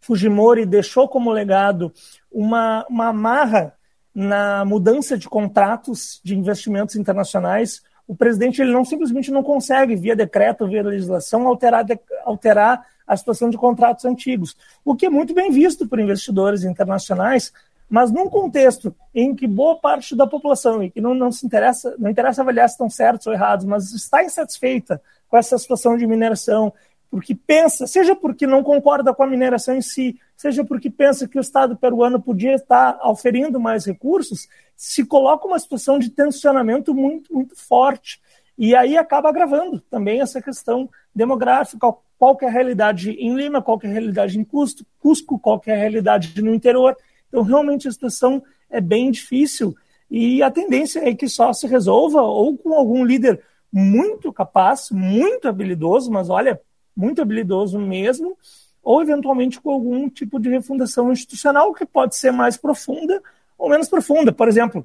Fujimori 0.00 0.64
deixou 0.64 1.08
como 1.08 1.32
legado 1.32 1.92
uma, 2.30 2.86
uma 2.88 3.08
amarra 3.08 3.74
na 4.14 4.64
mudança 4.64 5.18
de 5.18 5.28
contratos 5.28 6.20
de 6.22 6.36
investimentos 6.36 6.94
internacionais. 6.94 7.82
O 8.06 8.14
presidente 8.14 8.62
ele 8.62 8.72
não 8.72 8.84
simplesmente 8.84 9.32
não 9.32 9.42
consegue, 9.42 9.96
via 9.96 10.14
decreto, 10.14 10.68
via 10.68 10.82
legislação, 10.82 11.46
alterar, 11.46 11.84
alterar 12.24 12.86
a 13.06 13.16
situação 13.16 13.50
de 13.50 13.58
contratos 13.58 14.04
antigos, 14.04 14.56
o 14.84 14.94
que 14.94 15.06
é 15.06 15.10
muito 15.10 15.34
bem 15.34 15.50
visto 15.50 15.88
por 15.88 15.98
investidores 15.98 16.62
internacionais, 16.62 17.52
mas 17.90 18.12
num 18.12 18.28
contexto 18.28 18.94
em 19.12 19.34
que 19.34 19.48
boa 19.48 19.76
parte 19.76 20.14
da 20.14 20.26
população, 20.26 20.82
e 20.82 20.90
que 20.90 21.00
não, 21.00 21.12
não 21.12 21.32
se 21.32 21.44
interessa, 21.44 21.96
não 21.98 22.08
interessa 22.08 22.40
avaliar 22.40 22.68
se 22.68 22.74
estão 22.74 22.88
certos 22.88 23.26
ou 23.26 23.32
errados, 23.32 23.66
mas 23.66 23.92
está 23.92 24.22
insatisfeita 24.22 25.02
com 25.28 25.36
essa 25.36 25.58
situação 25.58 25.96
de 25.96 26.06
mineração, 26.06 26.72
porque 27.10 27.34
pensa, 27.34 27.88
seja 27.88 28.14
porque 28.14 28.46
não 28.46 28.62
concorda 28.62 29.12
com 29.12 29.24
a 29.24 29.26
mineração 29.26 29.74
em 29.74 29.80
si, 29.80 30.18
seja 30.36 30.64
porque 30.64 30.88
pensa 30.88 31.26
que 31.26 31.36
o 31.36 31.40
Estado 31.40 31.76
peruano 31.76 32.22
podia 32.22 32.54
estar 32.54 33.00
oferindo 33.04 33.58
mais 33.58 33.84
recursos, 33.84 34.48
se 34.76 35.04
coloca 35.04 35.46
uma 35.46 35.58
situação 35.58 35.98
de 35.98 36.10
tensionamento 36.10 36.94
muito, 36.94 37.34
muito 37.34 37.56
forte. 37.56 38.20
E 38.56 38.76
aí 38.76 38.96
acaba 38.96 39.28
agravando 39.28 39.80
também 39.90 40.20
essa 40.20 40.40
questão 40.40 40.88
demográfica, 41.12 41.92
qual 42.16 42.38
é 42.42 42.46
a 42.46 42.50
realidade 42.50 43.10
em 43.10 43.34
Lima, 43.34 43.60
qual 43.60 43.80
é 43.82 43.86
a 43.88 43.90
realidade 43.90 44.38
em 44.38 44.44
Cusco, 44.44 44.84
Cusco 45.00 45.38
qual 45.38 45.60
é 45.66 45.72
a 45.72 45.78
realidade 45.78 46.40
no 46.40 46.54
interior. 46.54 46.96
Então, 47.30 47.42
realmente, 47.42 47.88
a 47.88 47.92
situação 47.92 48.42
é 48.68 48.80
bem 48.80 49.10
difícil 49.10 49.74
e 50.10 50.42
a 50.42 50.50
tendência 50.50 51.08
é 51.08 51.14
que 51.14 51.28
só 51.28 51.52
se 51.52 51.66
resolva 51.66 52.20
ou 52.20 52.58
com 52.58 52.74
algum 52.74 53.04
líder 53.04 53.40
muito 53.72 54.32
capaz, 54.32 54.90
muito 54.90 55.48
habilidoso, 55.48 56.10
mas 56.10 56.28
olha, 56.28 56.60
muito 56.94 57.22
habilidoso 57.22 57.78
mesmo, 57.78 58.36
ou 58.82 59.00
eventualmente 59.00 59.60
com 59.60 59.70
algum 59.70 60.08
tipo 60.10 60.40
de 60.40 60.48
refundação 60.48 61.12
institucional 61.12 61.72
que 61.72 61.86
pode 61.86 62.16
ser 62.16 62.32
mais 62.32 62.56
profunda 62.56 63.22
ou 63.56 63.68
menos 63.68 63.88
profunda. 63.88 64.32
Por 64.32 64.48
exemplo, 64.48 64.84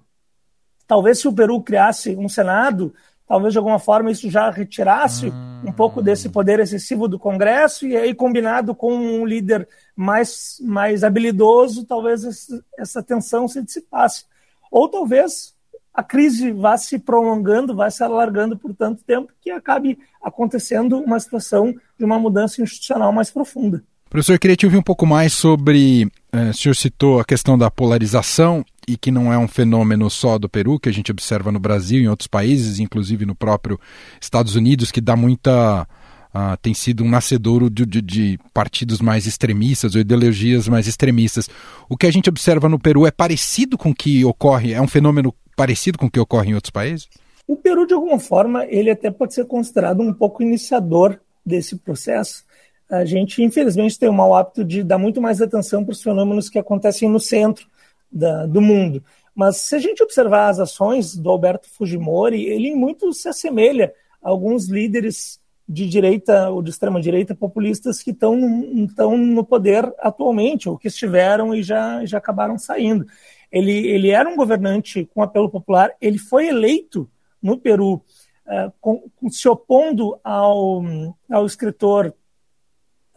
talvez 0.86 1.19
se 1.19 1.27
o 1.27 1.34
Peru 1.34 1.62
criasse 1.62 2.15
um 2.15 2.29
Senado 2.29 2.93
talvez 3.27 3.53
de 3.53 3.57
alguma 3.57 3.79
forma 3.79 4.11
isso 4.11 4.29
já 4.29 4.49
retirasse 4.49 5.31
um 5.65 5.71
pouco 5.71 6.01
desse 6.01 6.29
poder 6.29 6.59
excessivo 6.59 7.07
do 7.07 7.17
Congresso 7.17 7.88
e 7.88 7.97
aí 7.97 8.13
combinado 8.13 8.75
com 8.75 8.93
um 8.93 9.25
líder 9.25 9.67
mais, 9.95 10.57
mais 10.61 11.03
habilidoso, 11.03 11.85
talvez 11.85 12.47
essa 12.77 13.01
tensão 13.01 13.47
se 13.47 13.61
dissipasse. 13.63 14.25
Ou 14.69 14.88
talvez 14.88 15.55
a 15.93 16.03
crise 16.03 16.51
vá 16.51 16.77
se 16.77 16.99
prolongando, 16.99 17.75
vá 17.75 17.89
se 17.89 18.03
alargando 18.03 18.57
por 18.57 18.75
tanto 18.75 19.03
tempo 19.03 19.31
que 19.39 19.49
acabe 19.49 19.97
acontecendo 20.21 20.99
uma 20.99 21.19
situação 21.19 21.73
de 21.97 22.03
uma 22.03 22.19
mudança 22.19 22.61
institucional 22.61 23.13
mais 23.13 23.31
profunda. 23.31 23.83
Professor, 24.10 24.34
eu 24.34 24.39
queria 24.39 24.56
te 24.56 24.65
ouvir 24.65 24.78
um 24.78 24.84
pouco 24.84 25.06
mais 25.06 25.34
sobre, 25.34 26.08
eh, 26.32 26.50
o 26.50 26.54
senhor 26.54 26.76
citou 26.76 27.20
a 27.20 27.26
questão 27.26 27.58
da 27.58 27.72
polarização 27.72 28.63
e 28.88 28.96
que 28.96 29.12
não 29.12 29.34
é 29.34 29.38
um 29.38 29.48
fenômeno 29.48 30.10
só 30.10 30.38
do 30.38 30.48
Peru, 30.48 30.80
que 30.80 30.88
a 30.88 30.94
gente 30.94 31.12
observa 31.12 31.52
no 31.52 31.60
Brasil 31.60 32.00
e 32.00 32.04
em 32.04 32.08
outros 32.08 32.28
países, 32.28 32.80
inclusive 32.80 33.26
no 33.26 33.36
próprio 33.36 33.80
Estados 34.22 34.56
Unidos, 34.56 34.91
que 34.91 35.02
dá 35.02 35.15
muita 35.15 35.88
uh, 36.36 36.58
tem 36.62 36.74
sido 36.74 37.04
um 37.04 37.10
nascedouro 37.10 37.70
de, 37.70 37.86
de, 37.86 38.02
de, 38.02 38.39
partidos 38.54 39.02
mais 39.02 39.26
extremistas 39.26 39.96
ou 39.96 40.02
ideologias 40.02 40.68
mais 40.68 40.88
extremistas. 40.88 41.50
O 41.89 41.98
que 41.98 42.06
a 42.06 42.12
gente 42.12 42.30
observa 42.30 42.68
no 42.68 42.78
Peru 42.78 43.08
é 43.08 43.12
parecido 43.12 43.78
com 43.78 43.89
o 43.89 43.96
que 43.96 44.24
ocorre, 44.26 44.74
é 44.74 44.82
um 44.82 44.88
fenômeno 44.88 45.34
parecido 45.56 45.98
com 45.98 46.06
o 46.06 46.12
que 46.12 46.20
ocorre 46.20 46.52
em 46.52 46.54
outros 46.54 46.72
países? 46.72 47.08
O 47.48 47.56
Peru, 47.56 47.88
de 47.88 47.94
alguma 47.94 48.20
forma, 48.20 48.65
ele 48.65 48.89
até 48.89 49.10
pode 49.10 49.34
ser 49.34 49.46
considerado 49.46 50.02
um 50.02 50.13
pouco 50.13 50.44
iniciador 50.44 51.18
desse 51.46 51.76
processo. 51.78 52.44
A 52.89 53.04
gente, 53.04 53.41
infelizmente, 53.41 53.98
tem 53.98 54.10
o 54.10 54.13
mau 54.13 54.36
hábito 54.36 54.63
de 54.63 54.84
dar 54.84 54.98
muito 54.98 55.21
mais 55.21 55.41
atenção 55.41 55.84
para 55.84 55.93
os 55.93 56.04
fenômenos 56.04 56.50
que 56.50 56.60
acontecem 56.60 57.10
no 57.10 57.19
centro 57.19 57.67
da, 58.12 58.45
do 58.45 58.62
mundo. 58.62 59.04
Mas 59.34 59.58
se 59.58 59.76
a 59.76 59.80
gente 59.80 60.02
observar 60.02 60.50
as 60.50 60.60
ações 60.60 61.15
do 61.15 61.30
Alberto 61.30 61.69
Fujimori, 61.69 62.45
ele 62.45 62.74
muito 62.74 63.12
se 63.12 63.28
assemelha 63.28 63.93
a 64.24 64.30
alguns 64.30 64.67
líderes 64.67 65.39
de 65.67 65.88
direita 65.89 66.50
ou 66.52 66.62
de 66.62 66.69
extrema 66.69 67.02
direita 67.02 67.34
populistas 67.34 68.02
que 68.04 68.12
estão, 68.12 68.39
estão 68.86 69.17
no 69.17 69.43
poder 69.43 69.91
atualmente, 70.00 70.69
ou 70.69 70.78
que 70.78 70.88
estiveram 70.88 71.56
e 71.56 71.63
já, 71.63 72.06
já 72.06 72.19
acabaram 72.19 72.58
saindo. 72.58 73.06
Ele, 73.52 73.88
ele 73.88 74.10
era 74.10 74.30
um 74.30 74.36
governante 74.36 75.10
com 75.13 75.24
apelo 75.24 75.50
popular, 75.50 75.91
ele 76.00 76.19
foi 76.19 76.48
eleito 76.48 77.10
no 77.41 77.58
Peru 77.58 77.95
uh, 77.95 78.71
com, 78.80 79.10
se 79.30 79.48
opondo 79.50 80.19
ao, 80.24 80.84
ao 81.30 81.45
escritor 81.45 82.13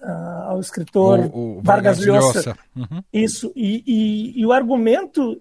uh, 0.02 0.50
ao 0.50 0.60
escritor 0.60 1.20
o, 1.32 1.58
o 1.58 1.62
Vargas, 1.62 2.04
Llosa. 2.04 2.56
Uhum. 2.74 3.02
Isso, 3.12 3.52
e, 3.54 3.82
e, 3.86 4.40
e, 4.40 4.46
o 4.46 4.52
argumento 4.52 5.40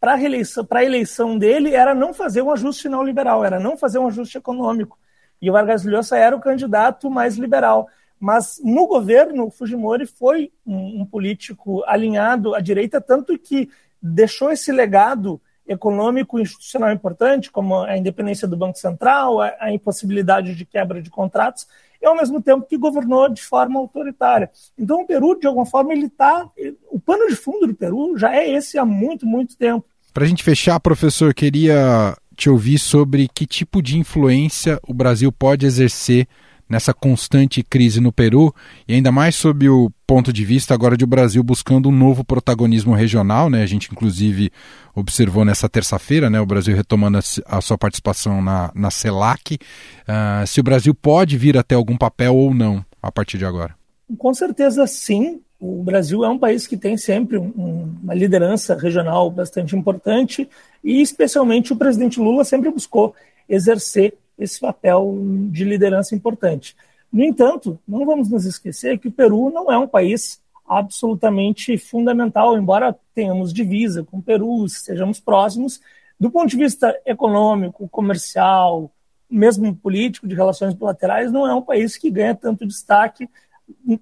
para 0.00 0.14
a 0.14 0.22
eleição, 0.22 0.66
eleição 0.80 1.38
dele 1.38 1.74
era 1.74 1.94
não 1.94 2.12
fazer 2.12 2.42
um 2.42 2.50
ajuste 2.50 2.88
neoliberal, 2.88 3.44
era 3.44 3.60
não 3.60 3.76
fazer 3.76 3.98
um 3.98 4.08
ajuste 4.08 4.38
econômico. 4.38 4.98
E 5.40 5.48
o 5.50 5.52
Vargas 5.52 5.84
Llosa 5.84 6.16
era 6.16 6.36
o 6.36 6.40
candidato 6.40 7.10
mais 7.10 7.36
liberal. 7.36 7.88
Mas 8.18 8.60
no 8.62 8.86
governo, 8.86 9.46
o 9.46 9.50
Fujimori 9.50 10.06
foi 10.06 10.52
um, 10.64 11.02
um 11.02 11.04
político 11.04 11.82
alinhado 11.86 12.54
à 12.54 12.60
direita, 12.60 13.00
tanto 13.00 13.36
que 13.36 13.68
deixou 14.00 14.52
esse 14.52 14.70
legado 14.70 15.40
econômico 15.66 16.38
e 16.38 16.42
institucional 16.42 16.92
importante, 16.92 17.50
como 17.50 17.82
a 17.82 17.96
independência 17.96 18.46
do 18.46 18.56
Banco 18.56 18.78
Central, 18.78 19.40
a, 19.40 19.56
a 19.58 19.72
impossibilidade 19.72 20.54
de 20.54 20.64
quebra 20.64 21.02
de 21.02 21.10
contratos, 21.10 21.66
e 22.02 22.06
ao 22.06 22.16
mesmo 22.16 22.42
tempo 22.42 22.66
que 22.66 22.76
governou 22.76 23.28
de 23.28 23.40
forma 23.40 23.78
autoritária. 23.78 24.50
Então 24.76 25.02
o 25.02 25.06
Peru, 25.06 25.38
de 25.38 25.46
alguma 25.46 25.64
forma, 25.64 25.92
ele 25.92 26.06
está. 26.06 26.48
O 26.90 26.98
pano 26.98 27.28
de 27.28 27.36
fundo 27.36 27.66
do 27.66 27.74
Peru 27.74 28.18
já 28.18 28.34
é 28.34 28.50
esse 28.50 28.76
há 28.76 28.84
muito, 28.84 29.24
muito 29.24 29.56
tempo. 29.56 29.86
Para 30.12 30.24
a 30.24 30.26
gente 30.26 30.42
fechar, 30.42 30.78
professor, 30.80 31.32
queria 31.32 32.16
te 32.36 32.50
ouvir 32.50 32.78
sobre 32.78 33.28
que 33.32 33.46
tipo 33.46 33.80
de 33.80 33.98
influência 33.98 34.80
o 34.86 34.92
Brasil 34.92 35.30
pode 35.30 35.64
exercer 35.64 36.26
nessa 36.72 36.94
constante 36.94 37.62
crise 37.62 38.00
no 38.00 38.10
Peru 38.10 38.52
e 38.88 38.94
ainda 38.94 39.12
mais 39.12 39.36
sob 39.36 39.68
o 39.68 39.90
ponto 40.06 40.32
de 40.32 40.42
vista 40.42 40.72
agora 40.72 40.96
de 40.96 41.04
o 41.04 41.06
Brasil 41.06 41.42
buscando 41.44 41.90
um 41.90 41.92
novo 41.92 42.24
protagonismo 42.24 42.94
regional, 42.94 43.50
né? 43.50 43.62
A 43.62 43.66
gente 43.66 43.90
inclusive 43.92 44.50
observou 44.94 45.44
nessa 45.44 45.68
terça-feira, 45.68 46.30
né? 46.30 46.40
O 46.40 46.46
Brasil 46.46 46.74
retomando 46.74 47.18
a, 47.46 47.60
sua 47.60 47.76
participação 47.76 48.40
na, 48.40 48.72
na 48.74 48.90
CELAC. 48.90 49.54
Uh, 49.54 50.46
se 50.46 50.60
o 50.60 50.62
Brasil 50.62 50.94
pode 50.94 51.36
vir 51.36 51.58
até 51.58 51.74
algum 51.74 51.96
papel 51.96 52.34
ou 52.34 52.54
não 52.54 52.82
a 53.02 53.12
partir 53.12 53.36
de 53.36 53.44
agora? 53.44 53.74
Com 54.16 54.32
certeza 54.32 54.86
sim. 54.86 55.42
O 55.60 55.82
Brasil 55.82 56.24
é 56.24 56.28
um 56.28 56.38
país 56.38 56.66
que 56.66 56.76
tem 56.76 56.96
sempre 56.96 57.36
um, 57.36 57.94
uma 58.02 58.14
liderança 58.14 58.74
regional 58.74 59.30
bastante 59.30 59.76
importante 59.76 60.48
e 60.82 61.02
especialmente 61.02 61.72
o 61.72 61.76
presidente 61.76 62.18
Lula 62.18 62.44
sempre 62.44 62.70
buscou 62.70 63.14
exercer 63.48 64.14
esse 64.42 64.60
papel 64.60 65.16
de 65.50 65.64
liderança 65.64 66.14
importante. 66.14 66.76
No 67.12 67.22
entanto, 67.22 67.78
não 67.86 68.06
vamos 68.06 68.30
nos 68.30 68.44
esquecer 68.44 68.98
que 68.98 69.08
o 69.08 69.12
Peru 69.12 69.50
não 69.50 69.70
é 69.70 69.78
um 69.78 69.88
país 69.88 70.40
absolutamente 70.66 71.76
fundamental, 71.76 72.56
embora 72.56 72.96
tenhamos 73.14 73.52
divisa 73.52 74.02
com 74.02 74.18
o 74.18 74.22
Peru, 74.22 74.66
sejamos 74.68 75.20
próximos, 75.20 75.80
do 76.18 76.30
ponto 76.30 76.48
de 76.48 76.56
vista 76.56 76.96
econômico, 77.04 77.88
comercial, 77.88 78.90
mesmo 79.28 79.74
político, 79.74 80.28
de 80.28 80.34
relações 80.34 80.72
bilaterais, 80.72 81.32
não 81.32 81.46
é 81.46 81.54
um 81.54 81.62
país 81.62 81.96
que 81.96 82.10
ganha 82.10 82.34
tanto 82.34 82.66
destaque, 82.66 83.28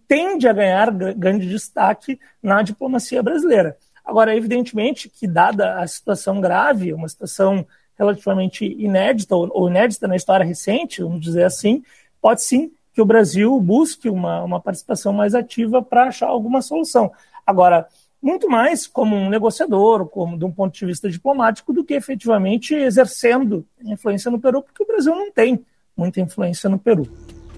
tende 0.07 0.47
a 0.47 0.53
ganhar 0.53 0.91
grande 0.91 1.49
destaque 1.49 2.19
na 2.43 2.63
diplomacia 2.63 3.23
brasileira. 3.23 3.77
Agora, 4.05 4.37
evidentemente 4.37 5.09
que, 5.09 5.27
dada 5.27 5.81
a 5.81 5.87
situação 5.87 6.41
grave, 6.41 6.93
uma 6.93 7.09
situação 7.09 7.67
relativamente 8.01 8.65
inédita, 8.65 9.37
ou 9.37 9.69
inédita 9.69 10.09
na 10.09 10.17
história 10.17 10.45
recente, 10.45 11.03
vamos 11.03 11.21
dizer 11.21 11.45
assim, 11.45 11.85
pode 12.19 12.43
sim 12.43 12.73
que 12.95 13.03
o 13.03 13.05
Brasil 13.05 13.61
busque 13.61 14.09
uma, 14.09 14.43
uma 14.43 14.59
participação 14.59 15.13
mais 15.13 15.35
ativa 15.35 15.83
para 15.83 16.05
achar 16.05 16.29
alguma 16.29 16.63
solução. 16.63 17.13
Agora, 17.47 17.87
muito 18.23 18.49
mais 18.49 18.87
como 18.87 19.15
um 19.15 19.29
negociador, 19.29 20.07
como 20.07 20.39
de 20.39 20.45
um 20.47 20.51
ponto 20.51 20.75
de 20.75 20.87
vista 20.87 21.11
diplomático, 21.11 21.75
do 21.75 21.85
que 21.85 21.93
efetivamente 21.93 22.75
exercendo 22.75 23.67
influência 23.85 24.31
no 24.31 24.41
Peru, 24.41 24.63
porque 24.63 24.83
o 24.83 24.87
Brasil 24.87 25.15
não 25.15 25.31
tem 25.31 25.63
muita 25.95 26.23
influência 26.23 26.71
no 26.71 26.79
Peru. 26.79 27.07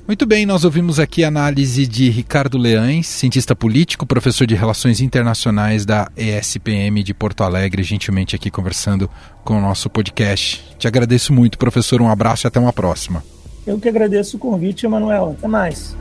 Muito 0.06 0.26
bem, 0.26 0.44
nós 0.44 0.64
ouvimos 0.64 0.98
aqui 0.98 1.22
a 1.22 1.28
análise 1.28 1.86
de 1.86 2.10
Ricardo 2.10 2.58
Leães, 2.58 3.06
cientista 3.06 3.54
político, 3.54 4.04
professor 4.04 4.46
de 4.46 4.54
Relações 4.54 5.00
Internacionais 5.00 5.86
da 5.86 6.10
ESPM 6.16 7.04
de 7.04 7.14
Porto 7.14 7.44
Alegre, 7.44 7.84
gentilmente 7.84 8.34
aqui 8.34 8.50
conversando 8.50 9.08
com 9.44 9.56
o 9.56 9.60
nosso 9.60 9.88
podcast. 9.88 10.64
Te 10.76 10.88
agradeço 10.88 11.32
muito, 11.32 11.56
professor. 11.56 12.02
Um 12.02 12.10
abraço 12.10 12.46
e 12.46 12.48
até 12.48 12.58
uma 12.58 12.72
próxima. 12.72 13.22
Eu 13.64 13.78
que 13.78 13.88
agradeço 13.88 14.36
o 14.36 14.40
convite, 14.40 14.84
Emanuel. 14.84 15.36
Até 15.38 15.46
mais. 15.46 15.96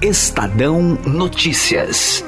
Estadão 0.00 0.98
Notícias. 1.06 2.24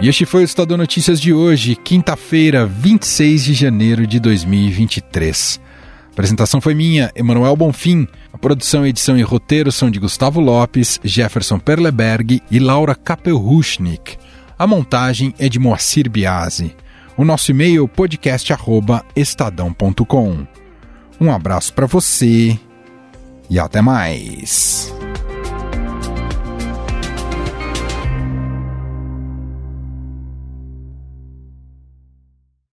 E 0.00 0.08
este 0.08 0.26
foi 0.26 0.42
o 0.42 0.44
Estadão 0.44 0.76
Notícias 0.76 1.20
de 1.20 1.32
hoje, 1.32 1.76
quinta-feira, 1.76 2.66
26 2.66 3.44
de 3.44 3.54
janeiro 3.54 4.04
de 4.06 4.20
2023. 4.20 5.60
A 6.06 6.10
apresentação 6.12 6.60
foi 6.60 6.74
minha, 6.74 7.10
Emanuel 7.14 7.56
Bonfim. 7.56 8.06
A 8.32 8.38
produção, 8.38 8.86
edição 8.86 9.16
e 9.16 9.22
roteiro 9.22 9.72
são 9.72 9.90
de 9.90 9.98
Gustavo 9.98 10.40
Lopes, 10.40 11.00
Jefferson 11.02 11.58
Perleberg 11.58 12.42
e 12.50 12.58
Laura 12.58 12.94
Kapelruchnik. 12.94 14.18
A 14.58 14.66
montagem 14.66 15.32
é 15.38 15.48
de 15.48 15.58
Moacir 15.58 16.10
Biasi. 16.10 16.76
O 17.16 17.24
nosso 17.24 17.50
e-mail 17.50 17.88
podcast@estadão.com. 17.88 20.46
Um 21.20 21.30
abraço 21.32 21.72
para 21.72 21.86
você 21.86 22.58
e 23.48 23.58
até 23.58 23.80
mais. 23.80 24.92